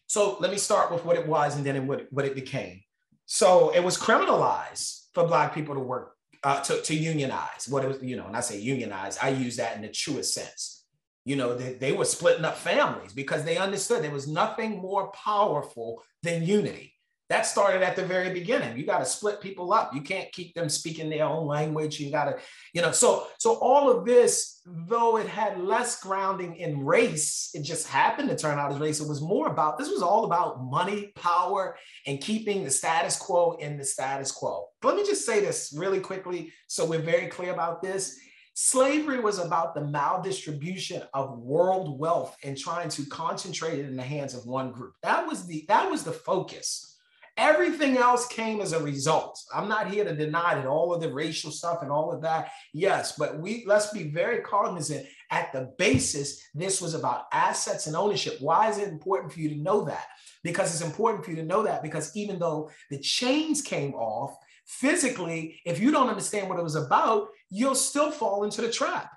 so 0.06 0.36
let 0.38 0.50
me 0.50 0.58
start 0.58 0.92
with 0.92 1.04
what 1.04 1.16
it 1.16 1.26
was 1.26 1.56
and 1.56 1.66
then 1.66 1.86
what 1.86 2.02
it, 2.02 2.08
what 2.12 2.24
it 2.24 2.34
became. 2.34 2.82
So 3.26 3.70
it 3.70 3.82
was 3.82 3.98
criminalized 3.98 5.06
for 5.12 5.26
Black 5.26 5.54
people 5.54 5.74
to 5.74 5.80
work 5.80 6.14
uh, 6.42 6.60
to, 6.60 6.80
to 6.82 6.94
unionize 6.94 7.66
what 7.68 7.84
it 7.84 7.88
was, 7.88 8.02
you 8.02 8.16
know, 8.16 8.26
and 8.26 8.36
I 8.36 8.40
say 8.40 8.58
unionize, 8.60 9.18
I 9.20 9.30
use 9.30 9.56
that 9.56 9.76
in 9.76 9.82
the 9.82 9.88
truest 9.88 10.34
sense. 10.34 10.83
You 11.24 11.36
know, 11.36 11.56
they, 11.56 11.74
they 11.74 11.92
were 11.92 12.04
splitting 12.04 12.44
up 12.44 12.56
families 12.56 13.12
because 13.12 13.44
they 13.44 13.56
understood 13.56 14.02
there 14.02 14.10
was 14.10 14.28
nothing 14.28 14.78
more 14.78 15.10
powerful 15.12 16.02
than 16.22 16.44
unity. 16.44 16.94
That 17.30 17.46
started 17.46 17.82
at 17.82 17.96
the 17.96 18.04
very 18.04 18.34
beginning. 18.34 18.76
You 18.76 18.84
got 18.84 18.98
to 18.98 19.06
split 19.06 19.40
people 19.40 19.72
up. 19.72 19.94
You 19.94 20.02
can't 20.02 20.30
keep 20.30 20.54
them 20.54 20.68
speaking 20.68 21.08
their 21.08 21.24
own 21.24 21.46
language. 21.46 21.98
You 21.98 22.10
got 22.10 22.26
to, 22.26 22.36
you 22.74 22.82
know, 22.82 22.92
so 22.92 23.28
so 23.38 23.54
all 23.54 23.90
of 23.90 24.04
this, 24.04 24.60
though 24.66 25.16
it 25.16 25.26
had 25.26 25.58
less 25.58 26.02
grounding 26.02 26.56
in 26.56 26.84
race, 26.84 27.48
it 27.54 27.62
just 27.62 27.88
happened 27.88 28.28
to 28.28 28.36
turn 28.36 28.58
out 28.58 28.72
as 28.72 28.78
race. 28.78 29.00
It 29.00 29.08
was 29.08 29.22
more 29.22 29.46
about 29.46 29.78
this 29.78 29.88
was 29.88 30.02
all 30.02 30.26
about 30.26 30.62
money, 30.62 31.12
power, 31.16 31.78
and 32.06 32.20
keeping 32.20 32.62
the 32.62 32.70
status 32.70 33.16
quo 33.16 33.52
in 33.52 33.78
the 33.78 33.84
status 33.84 34.30
quo. 34.30 34.66
But 34.82 34.88
let 34.88 34.96
me 34.98 35.04
just 35.04 35.24
say 35.24 35.40
this 35.40 35.74
really 35.74 36.00
quickly 36.00 36.52
so 36.66 36.84
we're 36.84 37.00
very 37.00 37.28
clear 37.28 37.54
about 37.54 37.80
this. 37.80 38.18
Slavery 38.54 39.20
was 39.20 39.38
about 39.40 39.74
the 39.74 39.80
maldistribution 39.80 41.06
of 41.12 41.38
world 41.38 41.98
wealth 41.98 42.36
and 42.44 42.56
trying 42.56 42.88
to 42.90 43.04
concentrate 43.06 43.80
it 43.80 43.86
in 43.86 43.96
the 43.96 44.02
hands 44.02 44.32
of 44.34 44.46
one 44.46 44.70
group. 44.70 44.94
That 45.02 45.26
was 45.26 45.46
the 45.46 45.64
that 45.68 45.90
was 45.90 46.04
the 46.04 46.12
focus 46.12 46.94
Everything 47.36 47.96
else 47.96 48.28
came 48.28 48.60
as 48.60 48.72
a 48.72 48.82
result. 48.82 49.42
I'm 49.52 49.68
not 49.68 49.90
here 49.90 50.04
to 50.04 50.14
deny 50.14 50.54
that 50.54 50.66
all 50.66 50.94
of 50.94 51.00
the 51.00 51.12
racial 51.12 51.50
stuff 51.50 51.82
and 51.82 51.90
all 51.90 52.12
of 52.12 52.22
that. 52.22 52.52
Yes, 52.72 53.16
but 53.18 53.40
we 53.40 53.64
let's 53.66 53.92
be 53.92 54.04
very 54.04 54.40
cognizant 54.40 55.06
at 55.32 55.52
the 55.52 55.74
basis 55.76 56.40
this 56.54 56.80
was 56.80 56.94
about 56.94 57.24
assets 57.32 57.88
and 57.88 57.96
ownership. 57.96 58.36
Why 58.38 58.70
is 58.70 58.78
it 58.78 58.88
important 58.88 59.32
for 59.32 59.40
you 59.40 59.48
to 59.48 59.56
know 59.56 59.84
that? 59.84 60.06
Because 60.44 60.72
it's 60.72 60.88
important 60.88 61.24
for 61.24 61.30
you 61.30 61.36
to 61.38 61.44
know 61.44 61.64
that 61.64 61.82
because 61.82 62.16
even 62.16 62.38
though 62.38 62.70
the 62.88 63.00
chains 63.00 63.62
came 63.62 63.94
off 63.94 64.36
physically, 64.66 65.60
if 65.64 65.80
you 65.80 65.90
don't 65.90 66.08
understand 66.08 66.48
what 66.48 66.58
it 66.58 66.64
was 66.64 66.76
about, 66.76 67.28
you'll 67.50 67.74
still 67.74 68.10
fall 68.10 68.44
into 68.44 68.60
the 68.62 68.70
trap 68.70 69.10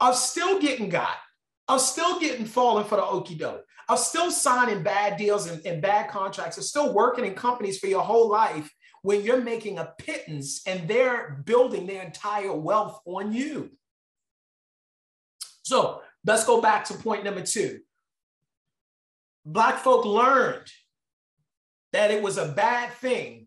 of 0.00 0.16
still 0.16 0.60
getting 0.60 0.88
got, 0.88 1.16
of 1.68 1.80
still 1.80 2.20
getting 2.20 2.46
falling 2.46 2.84
for 2.84 2.96
the 2.96 3.04
okey 3.04 3.34
doke 3.34 3.64
of 3.88 3.98
still 3.98 4.30
signing 4.30 4.82
bad 4.82 5.16
deals 5.16 5.46
and, 5.46 5.64
and 5.66 5.82
bad 5.82 6.10
contracts, 6.10 6.58
of 6.58 6.64
still 6.64 6.92
working 6.92 7.24
in 7.24 7.34
companies 7.34 7.78
for 7.78 7.86
your 7.86 8.02
whole 8.02 8.28
life 8.28 8.72
when 9.02 9.22
you're 9.22 9.42
making 9.42 9.78
a 9.78 9.92
pittance 9.98 10.62
and 10.66 10.88
they're 10.88 11.42
building 11.44 11.86
their 11.86 12.02
entire 12.02 12.52
wealth 12.52 13.00
on 13.04 13.32
you. 13.32 13.70
So 15.62 16.02
let's 16.24 16.44
go 16.44 16.60
back 16.60 16.84
to 16.86 16.94
point 16.94 17.24
number 17.24 17.42
two. 17.42 17.80
Black 19.44 19.78
folk 19.78 20.06
learned 20.06 20.70
that 21.92 22.10
it 22.10 22.22
was 22.22 22.38
a 22.38 22.48
bad 22.48 22.92
thing 22.94 23.43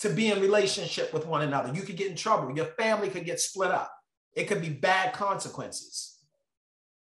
to 0.00 0.10
be 0.10 0.30
in 0.30 0.40
relationship 0.40 1.12
with 1.12 1.26
one 1.26 1.42
another. 1.42 1.72
You 1.74 1.82
could 1.82 1.96
get 1.96 2.10
in 2.10 2.16
trouble. 2.16 2.54
Your 2.56 2.66
family 2.66 3.08
could 3.08 3.24
get 3.24 3.40
split 3.40 3.70
up. 3.70 3.92
It 4.34 4.44
could 4.44 4.60
be 4.60 4.70
bad 4.70 5.12
consequences 5.12 6.10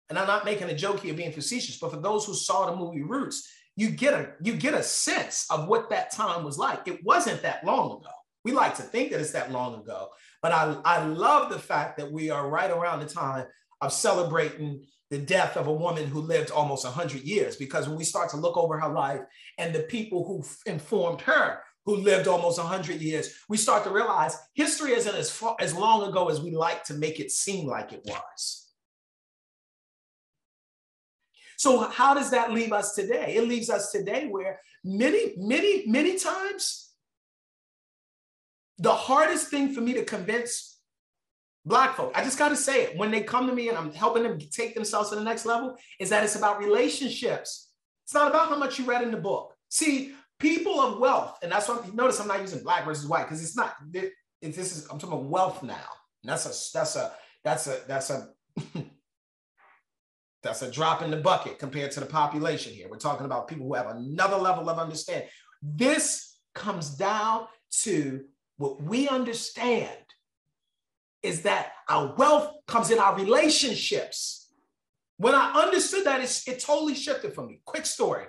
and 0.08 0.18
I'm 0.18 0.26
not 0.26 0.44
making 0.44 0.70
a 0.70 0.74
joke 0.74 1.00
here 1.00 1.14
being 1.14 1.32
facetious, 1.32 1.78
but 1.78 1.90
for 1.90 1.98
those 1.98 2.24
who 2.24 2.34
saw 2.34 2.66
the 2.66 2.76
movie 2.76 3.02
Roots, 3.02 3.50
you 3.76 3.90
get 3.90 4.14
a 4.14 4.32
you 4.42 4.54
get 4.54 4.74
a 4.74 4.82
sense 4.82 5.46
of 5.50 5.68
what 5.68 5.90
that 5.90 6.10
time 6.10 6.44
was 6.44 6.58
like. 6.58 6.88
It 6.88 7.04
wasn't 7.04 7.42
that 7.42 7.64
long 7.64 8.00
ago. 8.00 8.10
We 8.44 8.52
like 8.52 8.76
to 8.76 8.82
think 8.82 9.10
that 9.10 9.20
it's 9.20 9.32
that 9.32 9.52
long 9.52 9.80
ago, 9.80 10.08
but 10.42 10.52
I, 10.52 10.76
I 10.84 11.04
love 11.04 11.50
the 11.50 11.58
fact 11.58 11.98
that 11.98 12.10
we 12.10 12.30
are 12.30 12.48
right 12.48 12.70
around 12.70 13.00
the 13.00 13.06
time 13.06 13.46
of 13.80 13.92
celebrating 13.92 14.84
the 15.10 15.18
death 15.18 15.56
of 15.56 15.66
a 15.66 15.72
woman 15.72 16.06
who 16.06 16.20
lived 16.20 16.50
almost 16.50 16.84
100 16.84 17.22
years. 17.22 17.56
Because 17.56 17.88
when 17.88 17.96
we 17.96 18.04
start 18.04 18.30
to 18.30 18.36
look 18.36 18.56
over 18.56 18.78
her 18.78 18.88
life 18.88 19.20
and 19.58 19.74
the 19.74 19.80
people 19.80 20.24
who 20.24 20.44
informed 20.70 21.20
her, 21.22 21.60
who 21.88 21.96
lived 21.96 22.28
almost 22.28 22.58
100 22.58 23.00
years, 23.00 23.34
we 23.48 23.56
start 23.56 23.82
to 23.82 23.88
realize 23.88 24.36
history 24.52 24.92
isn't 24.92 25.14
as, 25.14 25.30
far, 25.30 25.56
as 25.58 25.74
long 25.74 26.06
ago 26.06 26.28
as 26.28 26.38
we 26.38 26.50
like 26.50 26.84
to 26.84 26.92
make 26.92 27.18
it 27.18 27.30
seem 27.30 27.66
like 27.66 27.94
it 27.94 28.02
was. 28.04 28.68
So 31.56 31.88
how 31.88 32.12
does 32.12 32.30
that 32.32 32.52
leave 32.52 32.74
us 32.74 32.94
today? 32.94 33.36
It 33.36 33.48
leaves 33.48 33.70
us 33.70 33.90
today 33.90 34.26
where 34.26 34.60
many, 34.84 35.32
many, 35.38 35.86
many 35.86 36.18
times 36.18 36.90
the 38.76 38.92
hardest 38.92 39.48
thing 39.48 39.72
for 39.72 39.80
me 39.80 39.94
to 39.94 40.04
convince 40.04 40.78
black 41.64 41.96
folk, 41.96 42.12
I 42.14 42.22
just 42.22 42.38
got 42.38 42.50
to 42.50 42.56
say 42.56 42.82
it, 42.82 42.98
when 42.98 43.10
they 43.10 43.22
come 43.22 43.46
to 43.46 43.54
me 43.54 43.70
and 43.70 43.78
I'm 43.78 43.94
helping 43.94 44.24
them 44.24 44.38
take 44.38 44.74
themselves 44.74 45.08
to 45.08 45.16
the 45.16 45.24
next 45.24 45.46
level, 45.46 45.74
is 45.98 46.10
that 46.10 46.22
it's 46.22 46.36
about 46.36 46.58
relationships. 46.58 47.70
It's 48.04 48.12
not 48.12 48.28
about 48.28 48.50
how 48.50 48.58
much 48.58 48.78
you 48.78 48.84
read 48.84 49.02
in 49.02 49.10
the 49.10 49.16
book. 49.16 49.54
See, 49.70 50.12
people 50.38 50.80
of 50.80 50.98
wealth, 50.98 51.38
and 51.42 51.50
that's 51.50 51.68
why 51.68 51.80
notice 51.92 52.20
I'm 52.20 52.28
not 52.28 52.40
using 52.40 52.62
black 52.62 52.84
versus 52.84 53.06
white 53.06 53.24
because 53.24 53.42
it's 53.42 53.56
not. 53.56 53.74
It, 53.92 54.12
this 54.40 54.76
is 54.76 54.86
I'm 54.90 54.98
talking 54.98 55.18
about 55.18 55.30
wealth 55.30 55.62
now. 55.62 55.74
And 56.22 56.30
that's 56.30 56.46
a 56.46 56.78
that's 56.78 56.96
a 56.96 57.12
that's 57.44 57.66
a 57.66 57.80
that's 57.86 58.10
a 58.10 58.28
That's 60.42 60.62
a 60.62 60.70
drop 60.70 61.02
in 61.02 61.10
the 61.10 61.16
bucket 61.16 61.58
compared 61.58 61.90
to 61.92 62.00
the 62.00 62.06
population 62.06 62.72
here. 62.72 62.88
We're 62.88 62.98
talking 62.98 63.26
about 63.26 63.48
people 63.48 63.66
who 63.66 63.74
have 63.74 63.88
another 63.88 64.36
level 64.36 64.70
of 64.70 64.78
understanding. 64.78 65.28
This 65.62 66.38
comes 66.54 66.90
down 66.90 67.46
to 67.82 68.24
what 68.56 68.82
we 68.82 69.08
understand 69.08 69.90
is 71.22 71.42
that 71.42 71.72
our 71.88 72.14
wealth 72.16 72.52
comes 72.68 72.90
in 72.90 73.00
our 73.00 73.16
relationships. 73.16 74.52
When 75.16 75.34
I 75.34 75.52
understood 75.60 76.04
that, 76.04 76.20
it's, 76.20 76.46
it 76.46 76.60
totally 76.60 76.94
shifted 76.94 77.34
for 77.34 77.44
me. 77.44 77.60
Quick 77.64 77.86
story. 77.86 78.24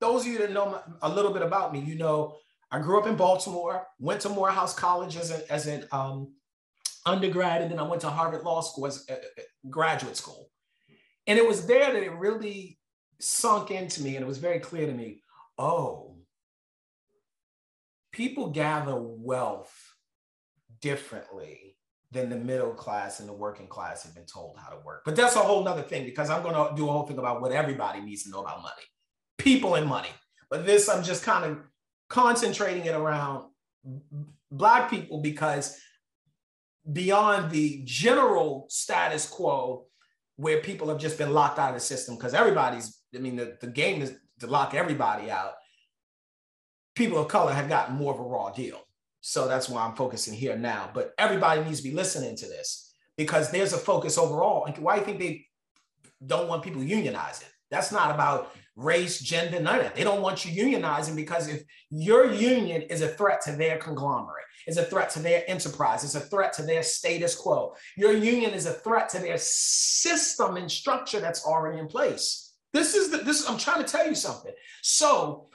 Those 0.00 0.22
of 0.22 0.32
you 0.32 0.38
that 0.38 0.52
know 0.52 0.80
a 1.02 1.08
little 1.08 1.32
bit 1.32 1.42
about 1.42 1.72
me, 1.72 1.80
you 1.80 1.96
know, 1.96 2.36
I 2.70 2.78
grew 2.78 3.00
up 3.00 3.06
in 3.06 3.16
Baltimore, 3.16 3.86
went 3.98 4.20
to 4.22 4.28
Morehouse 4.28 4.74
College 4.74 5.16
as, 5.16 5.30
a, 5.30 5.52
as 5.52 5.66
an 5.66 5.84
um, 5.92 6.34
undergrad, 7.04 7.62
and 7.62 7.70
then 7.70 7.78
I 7.78 7.82
went 7.82 8.00
to 8.02 8.08
Harvard 8.08 8.44
Law 8.44 8.60
School 8.60 8.86
as 8.86 9.04
a, 9.08 9.14
a 9.14 9.68
graduate 9.68 10.16
school. 10.16 10.50
And 11.26 11.38
it 11.38 11.46
was 11.46 11.66
there 11.66 11.92
that 11.92 12.02
it 12.02 12.12
really 12.12 12.78
sunk 13.18 13.70
into 13.70 14.02
me 14.02 14.16
and 14.16 14.24
it 14.24 14.28
was 14.28 14.38
very 14.38 14.58
clear 14.58 14.86
to 14.86 14.92
me 14.92 15.22
oh, 15.58 16.16
people 18.12 18.48
gather 18.48 18.96
wealth 18.96 19.94
differently 20.80 21.76
than 22.12 22.30
the 22.30 22.36
middle 22.36 22.72
class 22.72 23.20
and 23.20 23.28
the 23.28 23.32
working 23.32 23.66
class 23.66 24.02
have 24.02 24.14
been 24.14 24.24
told 24.24 24.56
how 24.58 24.70
to 24.70 24.80
work. 24.84 25.02
But 25.04 25.16
that's 25.16 25.36
a 25.36 25.40
whole 25.40 25.62
nother 25.62 25.82
thing 25.82 26.06
because 26.06 26.30
I'm 26.30 26.42
going 26.42 26.54
to 26.54 26.74
do 26.74 26.88
a 26.88 26.92
whole 26.92 27.06
thing 27.06 27.18
about 27.18 27.42
what 27.42 27.52
everybody 27.52 28.00
needs 28.00 28.22
to 28.22 28.30
know 28.30 28.40
about 28.40 28.62
money 28.62 28.82
people 29.42 29.74
and 29.74 29.86
money. 29.86 30.10
But 30.50 30.66
this, 30.66 30.88
I'm 30.88 31.02
just 31.02 31.22
kind 31.22 31.44
of 31.44 31.58
concentrating 32.08 32.84
it 32.84 32.94
around 32.94 33.44
Black 34.50 34.90
people 34.90 35.20
because 35.20 35.78
beyond 36.90 37.50
the 37.50 37.82
general 37.84 38.66
status 38.68 39.28
quo 39.28 39.86
where 40.36 40.60
people 40.60 40.88
have 40.88 40.98
just 40.98 41.18
been 41.18 41.32
locked 41.32 41.58
out 41.58 41.68
of 41.68 41.74
the 41.74 41.80
system 41.80 42.16
because 42.16 42.34
everybody's, 42.34 42.98
I 43.14 43.18
mean, 43.18 43.36
the, 43.36 43.56
the 43.60 43.66
game 43.66 44.02
is 44.02 44.14
to 44.40 44.46
lock 44.46 44.74
everybody 44.74 45.30
out. 45.30 45.52
People 46.94 47.18
of 47.18 47.28
color 47.28 47.52
have 47.52 47.68
gotten 47.68 47.94
more 47.94 48.12
of 48.12 48.20
a 48.20 48.22
raw 48.22 48.50
deal. 48.50 48.80
So 49.20 49.46
that's 49.46 49.68
why 49.68 49.84
I'm 49.84 49.94
focusing 49.94 50.34
here 50.34 50.56
now. 50.56 50.90
But 50.92 51.12
everybody 51.18 51.62
needs 51.62 51.82
to 51.82 51.88
be 51.88 51.94
listening 51.94 52.36
to 52.36 52.46
this 52.46 52.94
because 53.16 53.50
there's 53.50 53.74
a 53.74 53.78
focus 53.78 54.16
overall. 54.16 54.64
And 54.64 54.76
why 54.78 54.94
do 54.94 55.00
you 55.00 55.06
think 55.06 55.18
they 55.18 55.46
don't 56.26 56.48
want 56.48 56.62
people 56.62 56.80
unionizing? 56.80 57.48
That's 57.70 57.92
not 57.92 58.10
about 58.10 58.52
race, 58.80 59.20
gender, 59.20 59.60
none 59.60 59.76
of 59.76 59.82
that. 59.84 59.94
They 59.94 60.04
don't 60.04 60.22
want 60.22 60.44
you 60.44 60.64
unionizing 60.64 61.14
because 61.14 61.48
if 61.48 61.62
your 61.90 62.32
union 62.32 62.82
is 62.82 63.02
a 63.02 63.08
threat 63.08 63.42
to 63.42 63.52
their 63.52 63.78
conglomerate, 63.78 64.44
is 64.66 64.78
a 64.78 64.84
threat 64.84 65.10
to 65.10 65.20
their 65.20 65.48
enterprise, 65.48 66.02
is 66.02 66.14
a 66.14 66.20
threat 66.20 66.52
to 66.54 66.62
their 66.62 66.82
status 66.82 67.34
quo. 67.34 67.74
Your 67.96 68.12
union 68.12 68.52
is 68.52 68.66
a 68.66 68.72
threat 68.72 69.08
to 69.10 69.18
their 69.18 69.38
system 69.38 70.56
and 70.56 70.70
structure 70.70 71.20
that's 71.20 71.44
already 71.44 71.78
in 71.78 71.88
place. 71.88 72.54
This 72.72 72.94
is 72.94 73.10
the 73.10 73.18
this 73.18 73.48
I'm 73.48 73.58
trying 73.58 73.84
to 73.84 73.88
tell 73.88 74.06
you 74.06 74.14
something. 74.14 74.52
So 74.82 75.48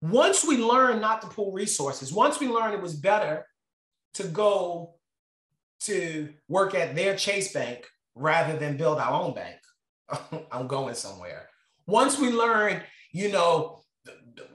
once 0.00 0.44
we 0.44 0.56
learn 0.56 1.00
not 1.00 1.20
to 1.22 1.28
pool 1.28 1.52
resources, 1.52 2.12
once 2.12 2.40
we 2.40 2.48
learn 2.48 2.72
it 2.72 2.80
was 2.80 2.94
better 2.94 3.46
to 4.14 4.24
go 4.24 4.94
to 5.80 6.28
work 6.48 6.74
at 6.74 6.94
their 6.94 7.16
Chase 7.16 7.52
Bank 7.52 7.86
rather 8.14 8.56
than 8.56 8.76
build 8.76 8.98
our 8.98 9.20
own 9.20 9.34
bank, 9.34 9.56
I'm 10.52 10.66
going 10.66 10.94
somewhere. 10.94 11.48
Once 11.88 12.18
we 12.18 12.30
learned, 12.30 12.82
you 13.12 13.32
know, 13.32 13.80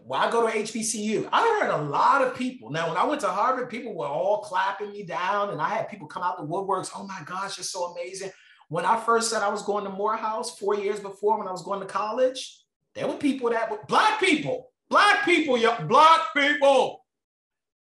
why 0.06 0.30
go 0.30 0.48
to 0.48 0.56
HBCU? 0.56 1.28
I 1.32 1.60
heard 1.60 1.72
a 1.72 1.82
lot 1.82 2.22
of 2.22 2.36
people. 2.36 2.70
Now, 2.70 2.88
when 2.88 2.96
I 2.96 3.06
went 3.06 3.22
to 3.22 3.28
Harvard, 3.28 3.72
people 3.72 3.96
were 3.96 4.06
all 4.06 4.42
clapping 4.42 4.92
me 4.92 5.02
down, 5.04 5.50
and 5.50 5.60
I 5.60 5.70
had 5.70 5.90
people 5.90 6.06
come 6.06 6.22
out 6.22 6.38
the 6.38 6.46
woodworks. 6.46 6.92
Oh 6.96 7.08
my 7.08 7.22
gosh, 7.26 7.58
you're 7.58 7.64
so 7.64 7.86
amazing. 7.86 8.30
When 8.70 8.86
I 8.86 9.00
first 9.00 9.32
said 9.32 9.42
I 9.42 9.50
was 9.50 9.64
going 9.64 9.84
to 9.84 9.90
Morehouse 9.90 10.60
four 10.60 10.76
years 10.76 11.00
before, 11.00 11.40
when 11.40 11.48
I 11.48 11.52
was 11.52 11.64
going 11.64 11.80
to 11.80 11.88
college, 11.88 12.62
there 12.94 13.08
were 13.08 13.16
people 13.16 13.50
that 13.50 13.72
were 13.72 13.80
black 13.88 14.20
people, 14.20 14.72
black 14.88 15.26
people, 15.26 15.58
yeah, 15.58 15.82
black 15.82 16.34
people. 16.36 17.04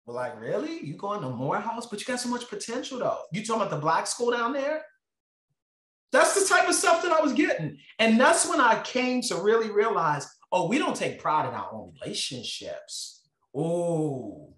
Were 0.05 0.15
like, 0.15 0.37
really? 0.41 0.85
You 0.85 0.95
going 0.95 1.21
to 1.21 1.29
Morehouse? 1.29 1.87
But 1.87 2.01
you 2.01 2.05
got 2.05 2.19
so 2.19 2.27
much 2.27 2.49
potential, 2.49 2.99
though. 2.99 3.19
You 3.31 3.45
talking 3.45 3.61
about 3.61 3.71
the 3.71 3.81
black 3.81 4.05
school 4.05 4.31
down 4.31 4.51
there? 4.51 4.83
That's 6.11 6.41
the 6.41 6.47
type 6.47 6.67
of 6.67 6.75
stuff 6.75 7.03
that 7.03 7.11
I 7.11 7.21
was 7.21 7.33
getting. 7.33 7.77
And 7.99 8.19
that's 8.19 8.47
when 8.47 8.59
I 8.59 8.81
came 8.81 9.21
to 9.23 9.35
really 9.35 9.69
realize 9.69 10.27
oh, 10.51 10.67
we 10.67 10.79
don't 10.79 10.95
take 10.95 11.19
pride 11.19 11.47
in 11.47 11.53
our 11.53 11.69
own 11.71 11.93
relationships. 12.01 13.21
Oh, 13.55 14.53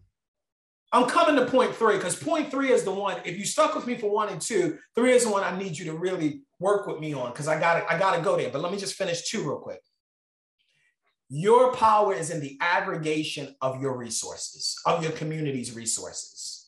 I'm 0.93 1.07
coming 1.07 1.35
to 1.37 1.49
point 1.49 1.73
three 1.75 1.95
because 1.95 2.15
point 2.15 2.51
three 2.51 2.71
is 2.71 2.83
the 2.83 2.91
one. 2.91 3.17
If 3.23 3.37
you 3.37 3.45
stuck 3.45 3.75
with 3.75 3.87
me 3.87 3.97
for 3.97 4.11
one 4.11 4.29
and 4.29 4.41
two, 4.41 4.77
three 4.95 5.11
is 5.11 5.23
the 5.23 5.31
one 5.31 5.43
I 5.43 5.57
need 5.57 5.77
you 5.77 5.85
to 5.85 5.93
really 5.93 6.41
work 6.59 6.85
with 6.85 6.99
me 6.99 7.13
on 7.13 7.31
because 7.31 7.47
I 7.47 7.59
got 7.59 7.89
I 7.89 7.97
got 7.97 8.15
to 8.15 8.21
go 8.21 8.35
there. 8.35 8.49
But 8.49 8.61
let 8.61 8.71
me 8.71 8.77
just 8.77 8.95
finish 8.95 9.29
two 9.29 9.43
real 9.43 9.59
quick. 9.59 9.81
Your 11.29 11.73
power 11.73 12.13
is 12.13 12.29
in 12.29 12.41
the 12.41 12.57
aggregation 12.59 13.55
of 13.61 13.81
your 13.81 13.97
resources, 13.97 14.75
of 14.85 15.01
your 15.01 15.13
community's 15.13 15.73
resources. 15.73 16.60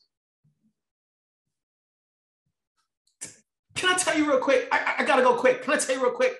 Can 3.74 3.92
I 3.92 3.96
tell 3.96 4.16
you 4.16 4.28
real 4.28 4.38
quick? 4.38 4.68
I, 4.70 4.96
I, 4.98 5.04
gotta 5.04 5.22
go 5.22 5.34
quick. 5.34 5.62
Can 5.62 5.72
I 5.74 5.76
tell 5.78 5.96
you 5.96 6.02
real 6.02 6.12
quick? 6.12 6.34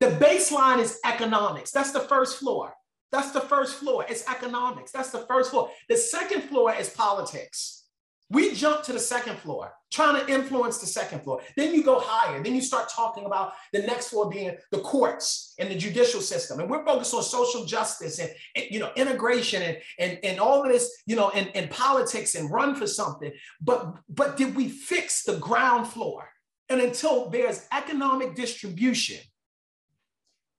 The 0.00 0.08
baseline 0.08 0.78
is 0.78 0.98
economics. 1.04 1.70
That's 1.70 1.92
the 1.92 2.00
first 2.00 2.38
floor. 2.38 2.74
That's 3.12 3.32
the 3.32 3.40
first 3.40 3.76
floor. 3.76 4.04
It's 4.08 4.26
economics. 4.28 4.92
That's 4.92 5.10
the 5.10 5.26
first 5.28 5.50
floor. 5.50 5.70
The 5.88 5.96
second 5.96 6.42
floor 6.42 6.74
is 6.74 6.90
politics. 6.90 7.80
We 8.30 8.54
jump 8.54 8.84
to 8.84 8.92
the 8.92 9.00
second 9.00 9.38
floor, 9.38 9.72
trying 9.90 10.24
to 10.24 10.32
influence 10.32 10.78
the 10.78 10.86
second 10.86 11.24
floor. 11.24 11.40
Then 11.56 11.74
you 11.74 11.82
go 11.82 11.98
higher. 11.98 12.40
Then 12.40 12.54
you 12.54 12.60
start 12.60 12.88
talking 12.88 13.24
about 13.24 13.54
the 13.72 13.80
next 13.80 14.10
floor 14.10 14.30
being 14.30 14.56
the 14.70 14.78
courts 14.78 15.54
and 15.58 15.68
the 15.68 15.74
judicial 15.74 16.20
system. 16.20 16.60
And 16.60 16.70
we're 16.70 16.84
focused 16.84 17.12
on 17.12 17.24
social 17.24 17.64
justice 17.64 18.20
and, 18.20 18.30
and 18.54 18.66
you 18.70 18.78
know 18.78 18.92
integration 18.94 19.62
and, 19.62 19.78
and, 19.98 20.18
and 20.22 20.38
all 20.38 20.62
of 20.62 20.70
this, 20.70 21.02
you 21.06 21.16
know, 21.16 21.30
and, 21.30 21.50
and 21.56 21.68
politics 21.70 22.36
and 22.36 22.48
run 22.52 22.76
for 22.76 22.86
something. 22.86 23.32
But 23.60 23.96
but 24.08 24.36
did 24.36 24.54
we 24.54 24.68
fix 24.68 25.24
the 25.24 25.36
ground 25.36 25.88
floor? 25.88 26.28
And 26.70 26.80
until 26.80 27.28
there's 27.28 27.66
economic 27.72 28.36
distribution, 28.36 29.18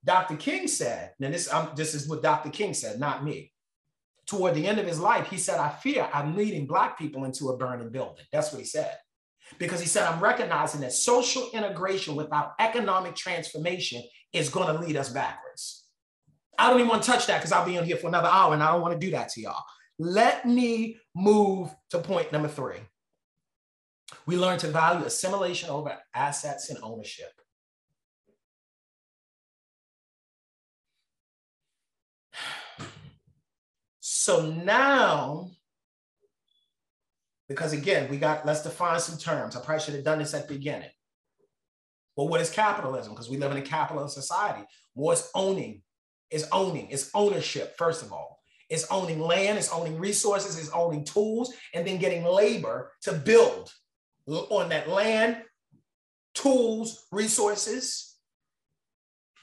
Dr. 0.04 0.36
King 0.36 0.68
said, 0.68 1.12
and 1.20 1.32
this, 1.32 1.52
this 1.74 1.94
is 1.94 2.06
what 2.06 2.22
Dr. 2.22 2.50
King 2.50 2.74
said, 2.74 3.00
not 3.00 3.24
me. 3.24 3.50
Toward 4.26 4.54
the 4.54 4.66
end 4.66 4.78
of 4.78 4.86
his 4.86 5.00
life, 5.00 5.28
he 5.28 5.38
said, 5.38 5.58
I 5.58 5.70
fear 5.70 6.08
I'm 6.12 6.36
leading 6.36 6.66
Black 6.66 6.98
people 6.98 7.24
into 7.24 7.48
a 7.48 7.56
burning 7.56 7.90
building. 7.90 8.24
That's 8.30 8.52
what 8.52 8.60
he 8.60 8.64
said. 8.66 8.94
Because 9.58 9.80
he 9.80 9.86
said, 9.86 10.06
I'm 10.06 10.20
recognizing 10.20 10.82
that 10.82 10.92
social 10.92 11.48
integration 11.52 12.14
without 12.14 12.52
economic 12.60 13.16
transformation 13.16 14.02
is 14.32 14.48
going 14.48 14.74
to 14.74 14.80
lead 14.80 14.96
us 14.96 15.08
backwards. 15.08 15.86
I 16.58 16.68
don't 16.68 16.78
even 16.78 16.90
want 16.90 17.02
to 17.02 17.10
touch 17.10 17.26
that 17.26 17.38
because 17.38 17.52
I'll 17.52 17.66
be 17.66 17.76
in 17.76 17.84
here 17.84 17.96
for 17.96 18.08
another 18.08 18.28
hour 18.28 18.54
and 18.54 18.62
I 18.62 18.70
don't 18.70 18.82
want 18.82 18.98
to 18.98 19.04
do 19.04 19.12
that 19.12 19.30
to 19.30 19.40
y'all. 19.40 19.64
Let 19.98 20.46
me 20.46 20.98
move 21.14 21.74
to 21.90 21.98
point 21.98 22.32
number 22.32 22.48
three. 22.48 22.78
We 24.26 24.36
learn 24.36 24.58
to 24.58 24.68
value 24.68 25.04
assimilation 25.04 25.70
over 25.70 25.96
assets 26.14 26.70
and 26.70 26.78
ownership. 26.82 27.32
So 34.00 34.46
now, 34.46 35.50
because 37.48 37.72
again, 37.72 38.08
we 38.08 38.18
got, 38.18 38.46
let's 38.46 38.62
define 38.62 39.00
some 39.00 39.18
terms. 39.18 39.56
I 39.56 39.60
probably 39.60 39.82
should 39.82 39.94
have 39.94 40.04
done 40.04 40.20
this 40.20 40.32
at 40.32 40.46
the 40.46 40.54
beginning. 40.54 40.90
Well, 42.14 42.28
what 42.28 42.40
is 42.40 42.50
capitalism? 42.50 43.14
Because 43.14 43.28
we 43.28 43.36
live 43.38 43.50
in 43.50 43.58
a 43.58 43.62
capitalist 43.62 44.14
society. 44.14 44.62
What's 44.94 45.30
owning? 45.34 45.82
Is 46.30 46.48
owning, 46.50 46.88
it's 46.90 47.10
ownership, 47.14 47.76
first 47.76 48.02
of 48.02 48.12
all. 48.12 48.38
It's 48.70 48.86
owning 48.90 49.20
land, 49.20 49.58
it's 49.58 49.70
owning 49.70 49.98
resources, 49.98 50.58
it's 50.58 50.70
owning 50.70 51.04
tools, 51.04 51.52
and 51.74 51.86
then 51.86 51.98
getting 51.98 52.24
labor 52.24 52.92
to 53.02 53.12
build 53.12 53.70
on 54.26 54.68
that 54.70 54.88
land, 54.88 55.38
tools, 56.34 57.06
resources. 57.12 58.16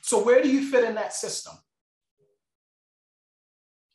So, 0.01 0.23
where 0.23 0.41
do 0.41 0.49
you 0.49 0.69
fit 0.69 0.83
in 0.83 0.95
that 0.95 1.13
system? 1.13 1.53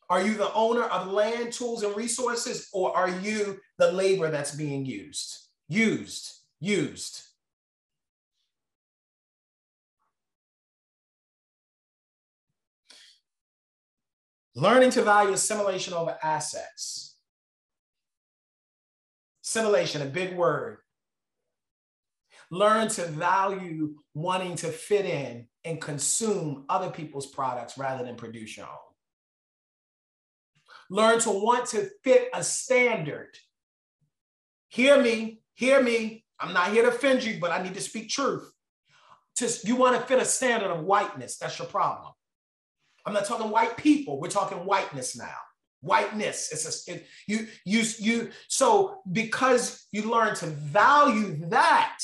Are 0.09 0.21
you 0.21 0.35
the 0.35 0.53
owner 0.53 0.83
of 0.83 1.11
land, 1.11 1.51
tools, 1.51 1.83
and 1.83 1.95
resources, 1.95 2.69
or 2.71 2.95
are 2.95 3.09
you 3.09 3.59
the 3.79 3.91
labor 3.91 4.29
that's 4.29 4.55
being 4.55 4.85
used? 4.85 5.35
Used, 5.67 6.31
used. 6.59 7.23
Learning 14.53 14.91
to 14.91 15.01
value 15.01 15.33
assimilation 15.33 15.93
over 15.93 16.17
assets. 16.23 17.14
Assimilation, 19.55 20.01
a 20.01 20.05
big 20.05 20.35
word. 20.35 20.79
Learn 22.51 22.89
to 22.89 23.05
value 23.05 23.95
wanting 24.13 24.57
to 24.57 24.67
fit 24.67 25.05
in 25.05 25.47
and 25.63 25.79
consume 25.79 26.65
other 26.67 26.89
people's 26.89 27.27
products 27.27 27.77
rather 27.77 28.03
than 28.03 28.17
produce 28.17 28.57
your 28.57 28.65
own. 28.65 28.73
Learn 30.89 31.21
to 31.21 31.29
want 31.29 31.67
to 31.67 31.89
fit 32.03 32.27
a 32.33 32.43
standard. 32.43 33.37
Hear 34.67 35.01
me, 35.01 35.39
hear 35.53 35.81
me. 35.81 36.25
I'm 36.37 36.51
not 36.51 36.73
here 36.73 36.83
to 36.83 36.89
offend 36.89 37.23
you, 37.23 37.37
but 37.39 37.51
I 37.51 37.63
need 37.63 37.75
to 37.75 37.81
speak 37.81 38.09
truth. 38.09 38.51
You 39.63 39.77
want 39.77 39.95
to 39.95 40.05
fit 40.05 40.21
a 40.21 40.25
standard 40.25 40.69
of 40.69 40.83
whiteness. 40.83 41.37
That's 41.37 41.57
your 41.57 41.69
problem. 41.69 42.11
I'm 43.05 43.13
not 43.13 43.23
talking 43.23 43.49
white 43.49 43.77
people. 43.77 44.19
We're 44.19 44.27
talking 44.27 44.65
whiteness 44.65 45.15
now. 45.15 45.37
Whiteness. 45.85 46.51
It's 46.51 46.89
a 46.89 46.91
it, 46.91 47.05
you 47.27 47.47
you 47.65 47.83
you. 47.99 48.31
So 48.47 49.01
because 49.11 49.87
you 49.91 50.09
learn 50.09 50.35
to 50.35 50.47
value 50.47 51.47
that 51.49 51.99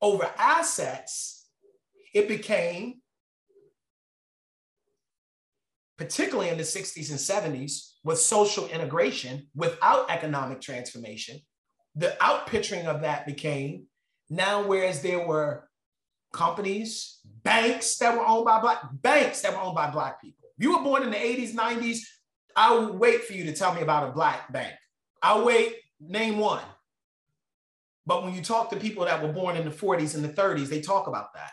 over 0.00 0.30
assets, 0.38 1.46
it 2.14 2.28
became 2.28 3.00
particularly 5.96 6.50
in 6.50 6.58
the 6.58 6.64
60s 6.64 7.10
and 7.10 7.18
70s, 7.56 7.92
with 8.02 8.18
social 8.18 8.66
integration 8.66 9.46
without 9.54 10.10
economic 10.10 10.60
transformation, 10.60 11.40
the 11.94 12.16
outpicturing 12.20 12.86
of 12.86 13.02
that 13.02 13.26
became 13.26 13.86
now, 14.28 14.66
whereas 14.66 15.02
there 15.02 15.26
were 15.26 15.68
companies, 16.32 17.20
banks 17.42 17.96
that 17.98 18.16
were 18.16 18.26
owned 18.26 18.44
by 18.44 18.60
black 18.60 18.80
banks 18.92 19.42
that 19.42 19.52
were 19.52 19.60
owned 19.60 19.74
by 19.74 19.90
black 19.90 20.20
people. 20.20 20.43
If 20.58 20.64
you 20.64 20.76
were 20.76 20.84
born 20.84 21.02
in 21.02 21.10
the 21.10 21.16
80s, 21.16 21.54
90s, 21.54 21.98
I 22.56 22.74
would 22.74 22.94
wait 22.94 23.24
for 23.24 23.32
you 23.32 23.44
to 23.44 23.52
tell 23.52 23.74
me 23.74 23.82
about 23.82 24.08
a 24.08 24.12
black 24.12 24.52
bank. 24.52 24.74
I'll 25.22 25.44
wait, 25.44 25.74
name 26.00 26.38
one. 26.38 26.62
But 28.06 28.22
when 28.22 28.34
you 28.34 28.42
talk 28.42 28.70
to 28.70 28.76
people 28.76 29.04
that 29.06 29.22
were 29.22 29.32
born 29.32 29.56
in 29.56 29.64
the 29.64 29.70
40s 29.70 30.14
and 30.14 30.22
the 30.22 30.28
30s, 30.28 30.68
they 30.68 30.80
talk 30.80 31.06
about 31.06 31.32
that. 31.34 31.50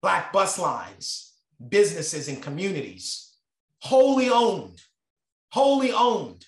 Black 0.00 0.32
bus 0.32 0.58
lines, 0.58 1.32
businesses 1.68 2.28
and 2.28 2.42
communities, 2.42 3.34
wholly 3.80 4.30
owned, 4.30 4.80
wholly 5.50 5.92
owned. 5.92 6.44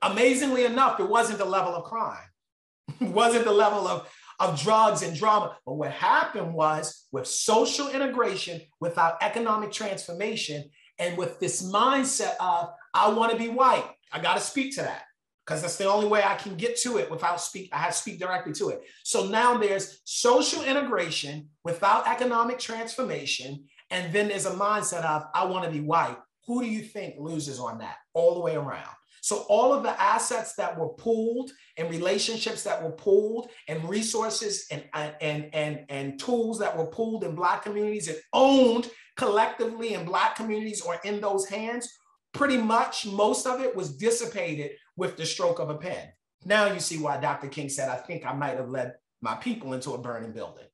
Amazingly 0.00 0.64
enough, 0.64 1.00
it 1.00 1.08
wasn't 1.08 1.38
the 1.38 1.44
level 1.44 1.74
of 1.74 1.84
crime, 1.84 2.28
it 3.00 3.08
wasn't 3.08 3.44
the 3.44 3.52
level 3.52 3.86
of, 3.86 4.08
of 4.40 4.60
drugs 4.60 5.02
and 5.02 5.16
drama. 5.16 5.56
But 5.64 5.74
what 5.74 5.92
happened 5.92 6.54
was 6.54 7.06
with 7.12 7.26
social 7.26 7.88
integration, 7.88 8.62
without 8.80 9.22
economic 9.22 9.70
transformation, 9.70 10.64
and 10.98 11.16
with 11.16 11.38
this 11.38 11.62
mindset 11.62 12.34
of, 12.40 12.70
I 12.92 13.10
want 13.10 13.32
to 13.32 13.38
be 13.38 13.48
white, 13.48 13.84
I 14.12 14.20
got 14.20 14.34
to 14.34 14.40
speak 14.40 14.74
to 14.76 14.82
that 14.82 15.02
because 15.46 15.62
that's 15.62 15.76
the 15.76 15.90
only 15.90 16.08
way 16.08 16.22
I 16.22 16.34
can 16.34 16.56
get 16.56 16.76
to 16.80 16.98
it 16.98 17.10
without 17.10 17.40
speak. 17.40 17.70
I 17.72 17.78
have 17.78 17.92
to 17.92 17.98
speak 17.98 18.18
directly 18.18 18.52
to 18.54 18.70
it. 18.70 18.82
So 19.04 19.26
now 19.26 19.56
there's 19.56 20.00
social 20.04 20.62
integration 20.62 21.48
without 21.64 22.06
economic 22.08 22.58
transformation, 22.58 23.64
and 23.90 24.12
then 24.12 24.28
there's 24.28 24.46
a 24.46 24.52
mindset 24.52 25.04
of, 25.04 25.24
I 25.34 25.44
want 25.44 25.64
to 25.64 25.70
be 25.70 25.80
white. 25.80 26.16
Who 26.46 26.62
do 26.62 26.68
you 26.68 26.82
think 26.82 27.16
loses 27.18 27.58
on 27.58 27.78
that 27.78 27.96
all 28.14 28.34
the 28.34 28.40
way 28.40 28.56
around? 28.56 28.94
So 29.20 29.44
all 29.48 29.72
of 29.72 29.82
the 29.82 30.00
assets 30.00 30.54
that 30.54 30.78
were 30.78 30.88
pooled 30.88 31.50
and 31.76 31.90
relationships 31.90 32.62
that 32.64 32.82
were 32.82 32.92
pooled 32.92 33.50
and 33.68 33.86
resources 33.88 34.66
and, 34.70 34.84
and, 34.94 35.48
and, 35.52 35.84
and 35.88 36.18
tools 36.18 36.58
that 36.58 36.76
were 36.76 36.86
pooled 36.86 37.24
in 37.24 37.34
Black 37.34 37.62
communities 37.62 38.08
and 38.08 38.18
owned 38.32 38.90
collectively 39.16 39.94
in 39.94 40.04
Black 40.04 40.36
communities 40.36 40.80
or 40.80 40.98
in 41.04 41.20
those 41.20 41.46
hands, 41.48 41.88
pretty 42.32 42.56
much 42.56 43.06
most 43.06 43.46
of 43.46 43.60
it 43.60 43.74
was 43.74 43.96
dissipated 43.96 44.72
with 44.96 45.16
the 45.16 45.26
stroke 45.26 45.58
of 45.58 45.70
a 45.70 45.76
pen. 45.76 46.08
Now 46.44 46.72
you 46.72 46.80
see 46.80 46.98
why 46.98 47.18
Dr. 47.18 47.48
King 47.48 47.68
said, 47.68 47.88
I 47.88 47.96
think 47.96 48.24
I 48.24 48.32
might 48.32 48.56
have 48.56 48.70
led 48.70 48.94
my 49.20 49.34
people 49.34 49.74
into 49.74 49.92
a 49.92 49.98
burning 49.98 50.32
building 50.32 50.64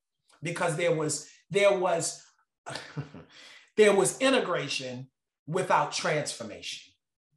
because 0.43 0.77
there 0.77 0.95
was 0.95 1.29
there 1.51 1.77
was 1.77 2.23
there 3.77 3.95
was 3.95 4.19
integration 4.21 5.09
without 5.47 5.93
transformation. 5.93 6.93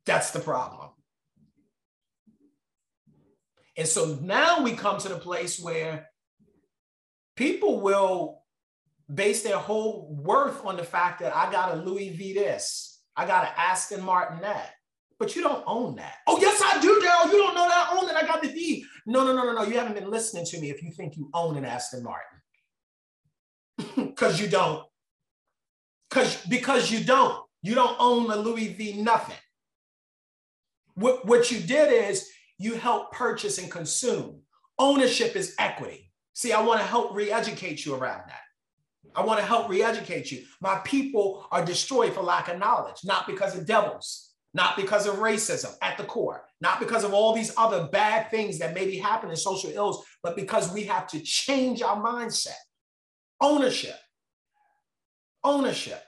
That's 0.05 0.31
the 0.31 0.39
problem. 0.39 0.89
And 3.79 3.87
so 3.87 4.19
now 4.21 4.61
we 4.61 4.73
come 4.73 4.97
to 4.99 5.07
the 5.07 5.15
place 5.15 5.57
where 5.57 6.09
people 7.37 7.79
will 7.79 8.43
base 9.11 9.41
their 9.41 9.57
whole 9.57 10.13
worth 10.21 10.65
on 10.65 10.75
the 10.75 10.83
fact 10.83 11.21
that 11.21 11.33
I 11.33 11.49
got 11.49 11.77
a 11.77 11.81
Louis 11.81 12.09
V 12.09 12.33
this, 12.33 13.01
I 13.15 13.25
got 13.25 13.45
an 13.45 13.53
Aston 13.55 14.03
Martin 14.03 14.41
that. 14.41 14.71
But 15.17 15.33
you 15.33 15.41
don't 15.41 15.63
own 15.65 15.95
that. 15.95 16.15
Oh, 16.27 16.37
yes, 16.41 16.61
I 16.61 16.81
do, 16.81 16.99
Darrell. 17.01 17.31
You 17.31 17.37
don't 17.37 17.55
know 17.55 17.69
that 17.69 17.89
I 17.89 17.97
own 17.97 18.09
it. 18.09 18.15
I 18.17 18.27
got 18.27 18.41
the 18.41 18.49
V. 18.49 18.85
No, 19.05 19.25
no, 19.25 19.33
no, 19.33 19.45
no, 19.45 19.53
no. 19.53 19.63
You 19.63 19.77
haven't 19.77 19.95
been 19.95 20.09
listening 20.09 20.45
to 20.47 20.59
me 20.59 20.69
if 20.69 20.83
you 20.83 20.91
think 20.91 21.15
you 21.15 21.29
own 21.33 21.55
an 21.55 21.63
Aston 21.63 22.03
Martin. 22.03 22.37
Because 24.09 24.41
you 24.41 24.49
don't. 24.49 24.83
Because 26.09 26.35
because 26.47 26.91
you 26.91 27.05
don't. 27.05 27.41
You 27.61 27.75
don't 27.75 27.95
own 27.97 28.29
a 28.29 28.35
Louis 28.35 28.73
V 28.73 29.01
nothing. 29.01 29.37
What, 30.95 31.25
what 31.25 31.49
you 31.49 31.61
did 31.61 32.09
is 32.09 32.29
you 32.59 32.75
help 32.75 33.11
purchase 33.11 33.57
and 33.57 33.71
consume. 33.71 34.41
Ownership 34.77 35.35
is 35.35 35.55
equity. 35.57 36.11
See, 36.33 36.53
I 36.53 36.61
want 36.61 36.81
to 36.81 36.85
help 36.85 37.15
re-educate 37.15 37.85
you 37.85 37.95
around 37.95 38.21
that. 38.27 38.41
I 39.15 39.25
want 39.25 39.39
to 39.39 39.45
help 39.45 39.69
re-educate 39.69 40.31
you. 40.31 40.43
My 40.61 40.79
people 40.85 41.47
are 41.51 41.65
destroyed 41.65 42.13
for 42.13 42.21
lack 42.21 42.47
of 42.47 42.59
knowledge, 42.59 42.97
not 43.03 43.25
because 43.25 43.57
of 43.57 43.65
devils, 43.65 44.33
not 44.53 44.75
because 44.75 45.07
of 45.07 45.15
racism 45.15 45.73
at 45.81 45.97
the 45.97 46.03
core, 46.03 46.45
not 46.61 46.79
because 46.79 47.03
of 47.03 47.13
all 47.13 47.33
these 47.33 47.53
other 47.57 47.87
bad 47.91 48.29
things 48.29 48.59
that 48.59 48.75
maybe 48.75 48.97
happen 48.97 49.29
in 49.29 49.35
social 49.35 49.71
ills, 49.71 50.05
but 50.21 50.35
because 50.35 50.71
we 50.73 50.83
have 50.83 51.07
to 51.07 51.19
change 51.21 51.81
our 51.81 52.01
mindset. 52.01 52.59
Ownership. 53.41 53.97
Ownership. 55.43 56.03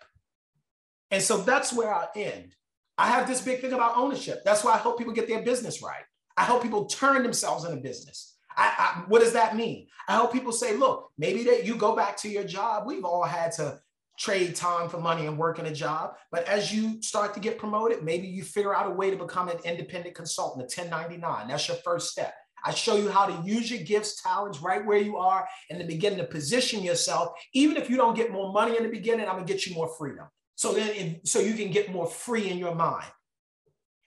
And 1.11 1.23
so 1.23 1.37
that's 1.37 1.73
where 1.73 1.93
I 1.93 2.07
end. 2.15 2.55
I 2.97 3.07
have 3.07 3.27
this 3.27 3.41
big 3.41 3.61
thing 3.61 3.73
about 3.73 3.97
ownership. 3.97 4.41
That's 4.45 4.63
why 4.63 4.73
I 4.73 4.77
help 4.77 4.97
people 4.97 5.13
get 5.13 5.27
their 5.27 5.41
business 5.41 5.81
right. 5.81 6.03
I 6.38 6.44
help 6.44 6.62
people 6.62 6.86
turn 6.86 7.24
themselves 7.24 7.65
into 7.65 7.78
business. 7.78 8.36
I, 8.56 8.74
I, 8.78 9.04
what 9.08 9.22
does 9.22 9.34
that 9.34 9.56
mean? 9.56 9.88
I 10.08 10.13
help 10.13 10.34
people 10.34 10.52
say, 10.52 10.76
look, 10.76 11.10
maybe 11.17 11.44
that 11.46 11.65
you 11.65 11.76
go 11.76 11.96
back 11.96 12.17
to 12.17 12.30
your 12.30 12.44
job. 12.44 12.86
We've 12.86 13.06
all 13.06 13.24
had 13.24 13.52
to 13.54 13.80
trade 14.20 14.56
time 14.56 14.89
for 14.89 15.00
money 15.00 15.26
and 15.26 15.38
work 15.38 15.58
in 15.58 15.65
a 15.65 15.74
job. 15.74 16.15
But 16.32 16.48
as 16.48 16.74
you 16.74 17.02
start 17.02 17.34
to 17.34 17.39
get 17.39 17.58
promoted, 17.58 18.04
maybe 18.04 18.28
you 18.28 18.44
figure 18.44 18.76
out 18.76 18.88
a 18.88 18.94
way 18.94 19.10
to 19.10 19.17
become 19.17 19.48
an 19.48 19.58
independent 19.63 20.15
consultant, 20.15 20.62
a 20.62 20.82
1099. 20.82 21.48
That's 21.48 21.67
your 21.67 21.78
first 21.78 22.12
step. 22.12 22.34
I 22.63 22.74
show 22.74 22.96
you 22.96 23.10
how 23.10 23.26
to 23.26 23.48
use 23.48 23.72
your 23.72 23.82
gifts, 23.84 24.22
talents 24.22 24.62
right 24.62 24.86
where 24.86 25.00
you 25.00 25.17
are 25.17 25.48
and 25.70 25.80
then 25.80 25.88
begin 25.88 26.17
to 26.17 26.24
position 26.24 26.84
yourself. 26.84 27.32
Even 27.54 27.78
if 27.78 27.89
you 27.89 27.98
don't 27.98 28.15
get 28.15 28.32
more 28.32 28.52
money 28.52 28.78
in 28.78 28.84
the 28.84 28.89
beginning, 28.89 29.28
I'm 29.28 29.36
gonna 29.36 29.46
get 29.46 29.65
you 29.65 29.74
more 29.74 29.88
freedom. 29.98 30.28
So 30.56 30.74
then, 30.74 31.22
so 31.24 31.39
you 31.39 31.56
can 31.56 31.72
get 31.72 31.91
more 31.91 32.06
free 32.06 32.50
in 32.50 32.60
your 32.60 32.76
mind. 32.76 33.08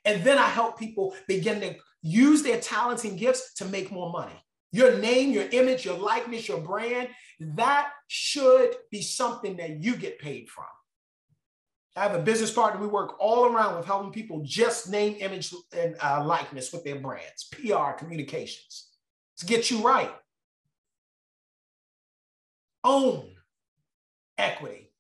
And 0.05 0.23
then 0.23 0.39
I 0.39 0.47
help 0.47 0.79
people 0.79 1.15
begin 1.27 1.61
to 1.63 1.75
use 2.05 2.43
their 2.43 2.61
talents 2.61 3.05
and 3.05 3.19
gifts 3.19 3.55
to 3.55 3.65
make 3.65 3.91
more 3.91 4.13
money. 4.13 4.35
Your 4.71 4.99
name, 4.99 5.33
your 5.33 5.49
image, 5.51 5.85
your 5.85 5.97
likeness, 5.97 6.47
your 6.47 6.61
brand, 6.61 7.09
that 7.41 7.91
should 8.09 8.75
be 8.91 9.01
something 9.01 9.57
that 9.57 9.83
you 9.83 9.97
get 9.97 10.19
paid 10.19 10.49
from. 10.49 10.67
I 11.97 12.03
have 12.03 12.15
a 12.15 12.23
business 12.23 12.51
partner 12.51 12.81
we 12.81 12.89
work 12.89 13.15
all 13.21 13.47
around 13.47 13.77
with 13.77 13.87
helping 13.87 14.11
people 14.13 14.43
just 14.45 14.91
name, 14.91 15.17
image, 15.21 15.55
and 15.73 15.97
uh, 16.03 16.23
likeness 16.25 16.73
with 16.73 16.85
their 16.85 16.99
brands, 16.99 17.49
PR, 17.53 17.93
communications, 17.97 18.89
to 19.39 19.47
get 19.47 19.71
you 19.71 19.81
right. 19.81 20.13
Own 22.83 23.31
equity. 24.37 24.91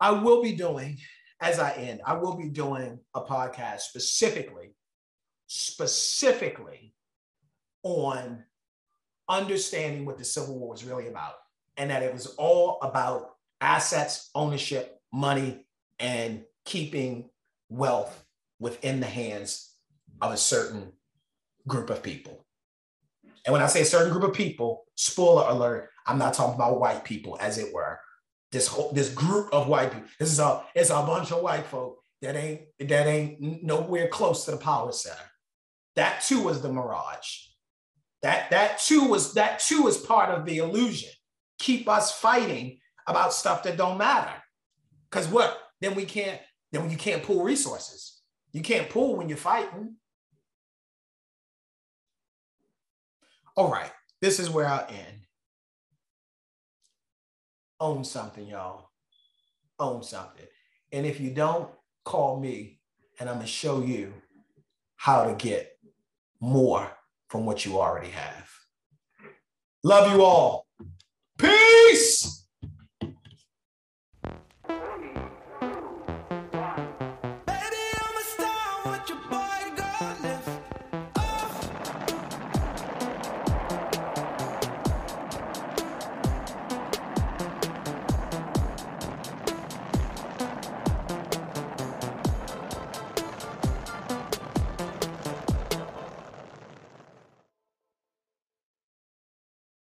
I 0.00 0.10
will 0.10 0.42
be 0.42 0.56
doing 0.56 0.98
as 1.42 1.58
I 1.58 1.72
end, 1.72 2.00
I 2.06 2.14
will 2.14 2.36
be 2.36 2.48
doing 2.48 3.00
a 3.14 3.20
podcast 3.20 3.80
specifically, 3.80 4.76
specifically 5.48 6.94
on 7.82 8.44
understanding 9.28 10.06
what 10.06 10.18
the 10.18 10.24
Civil 10.24 10.56
War 10.58 10.70
was 10.70 10.84
really 10.84 11.08
about 11.08 11.34
and 11.76 11.90
that 11.90 12.04
it 12.04 12.12
was 12.12 12.26
all 12.38 12.78
about 12.80 13.30
assets, 13.60 14.30
ownership, 14.36 15.00
money, 15.12 15.66
and 15.98 16.44
keeping 16.64 17.28
wealth 17.68 18.24
within 18.60 19.00
the 19.00 19.06
hands 19.06 19.74
of 20.20 20.32
a 20.32 20.36
certain 20.36 20.92
group 21.66 21.90
of 21.90 22.04
people. 22.04 22.46
And 23.44 23.52
when 23.52 23.62
I 23.62 23.66
say 23.66 23.82
a 23.82 23.84
certain 23.84 24.12
group 24.12 24.22
of 24.22 24.32
people, 24.32 24.84
spoiler 24.94 25.48
alert, 25.48 25.90
I'm 26.06 26.18
not 26.18 26.34
talking 26.34 26.54
about 26.54 26.78
white 26.78 27.02
people, 27.02 27.36
as 27.40 27.58
it 27.58 27.74
were 27.74 27.98
this 28.52 28.66
whole 28.66 28.92
this 28.92 29.08
group 29.08 29.52
of 29.52 29.66
white 29.66 29.92
people. 29.92 30.08
This 30.18 30.30
is 30.30 30.38
a 30.38 30.62
it's 30.74 30.90
a 30.90 31.02
bunch 31.02 31.32
of 31.32 31.42
white 31.42 31.66
folk 31.66 31.98
that 32.20 32.36
ain't 32.36 32.62
that 32.78 33.06
ain't 33.06 33.64
nowhere 33.64 34.08
close 34.08 34.44
to 34.44 34.52
the 34.52 34.58
power 34.58 34.92
center. 34.92 35.16
That 35.96 36.22
too 36.22 36.42
was 36.42 36.60
the 36.60 36.72
mirage. 36.72 37.38
That 38.22 38.50
that 38.50 38.78
too 38.78 39.04
was 39.04 39.34
that 39.34 39.58
too 39.58 39.88
is 39.88 39.96
part 39.96 40.30
of 40.30 40.44
the 40.44 40.58
illusion. 40.58 41.10
Keep 41.58 41.88
us 41.88 42.12
fighting 42.12 42.78
about 43.06 43.32
stuff 43.32 43.62
that 43.64 43.76
don't 43.76 43.98
matter. 43.98 44.32
Cause 45.10 45.26
what? 45.26 45.58
Then 45.80 45.94
we 45.94 46.04
can't. 46.04 46.40
Then 46.70 46.88
you 46.90 46.96
can't 46.96 47.22
pull 47.22 47.42
resources. 47.42 48.20
You 48.52 48.62
can't 48.62 48.88
pull 48.88 49.16
when 49.16 49.28
you're 49.28 49.38
fighting. 49.38 49.96
All 53.56 53.70
right. 53.70 53.90
This 54.20 54.38
is 54.38 54.48
where 54.48 54.66
I'll 54.66 54.86
end 54.88 55.22
own 57.82 58.04
something, 58.04 58.46
y'all. 58.46 58.90
Own 59.78 60.04
something. 60.04 60.46
And 60.92 61.04
if 61.04 61.20
you 61.20 61.30
don't, 61.30 61.68
call 62.04 62.38
me 62.38 62.78
and 63.18 63.28
I'm 63.28 63.36
going 63.36 63.46
to 63.46 63.52
show 63.52 63.82
you 63.82 64.14
how 64.96 65.24
to 65.24 65.34
get 65.34 65.76
more 66.40 66.88
from 67.28 67.44
what 67.44 67.66
you 67.66 67.80
already 67.80 68.10
have. 68.10 68.48
Love 69.82 70.12
you 70.12 70.22
all. 70.22 70.66
Peace. 71.38 72.41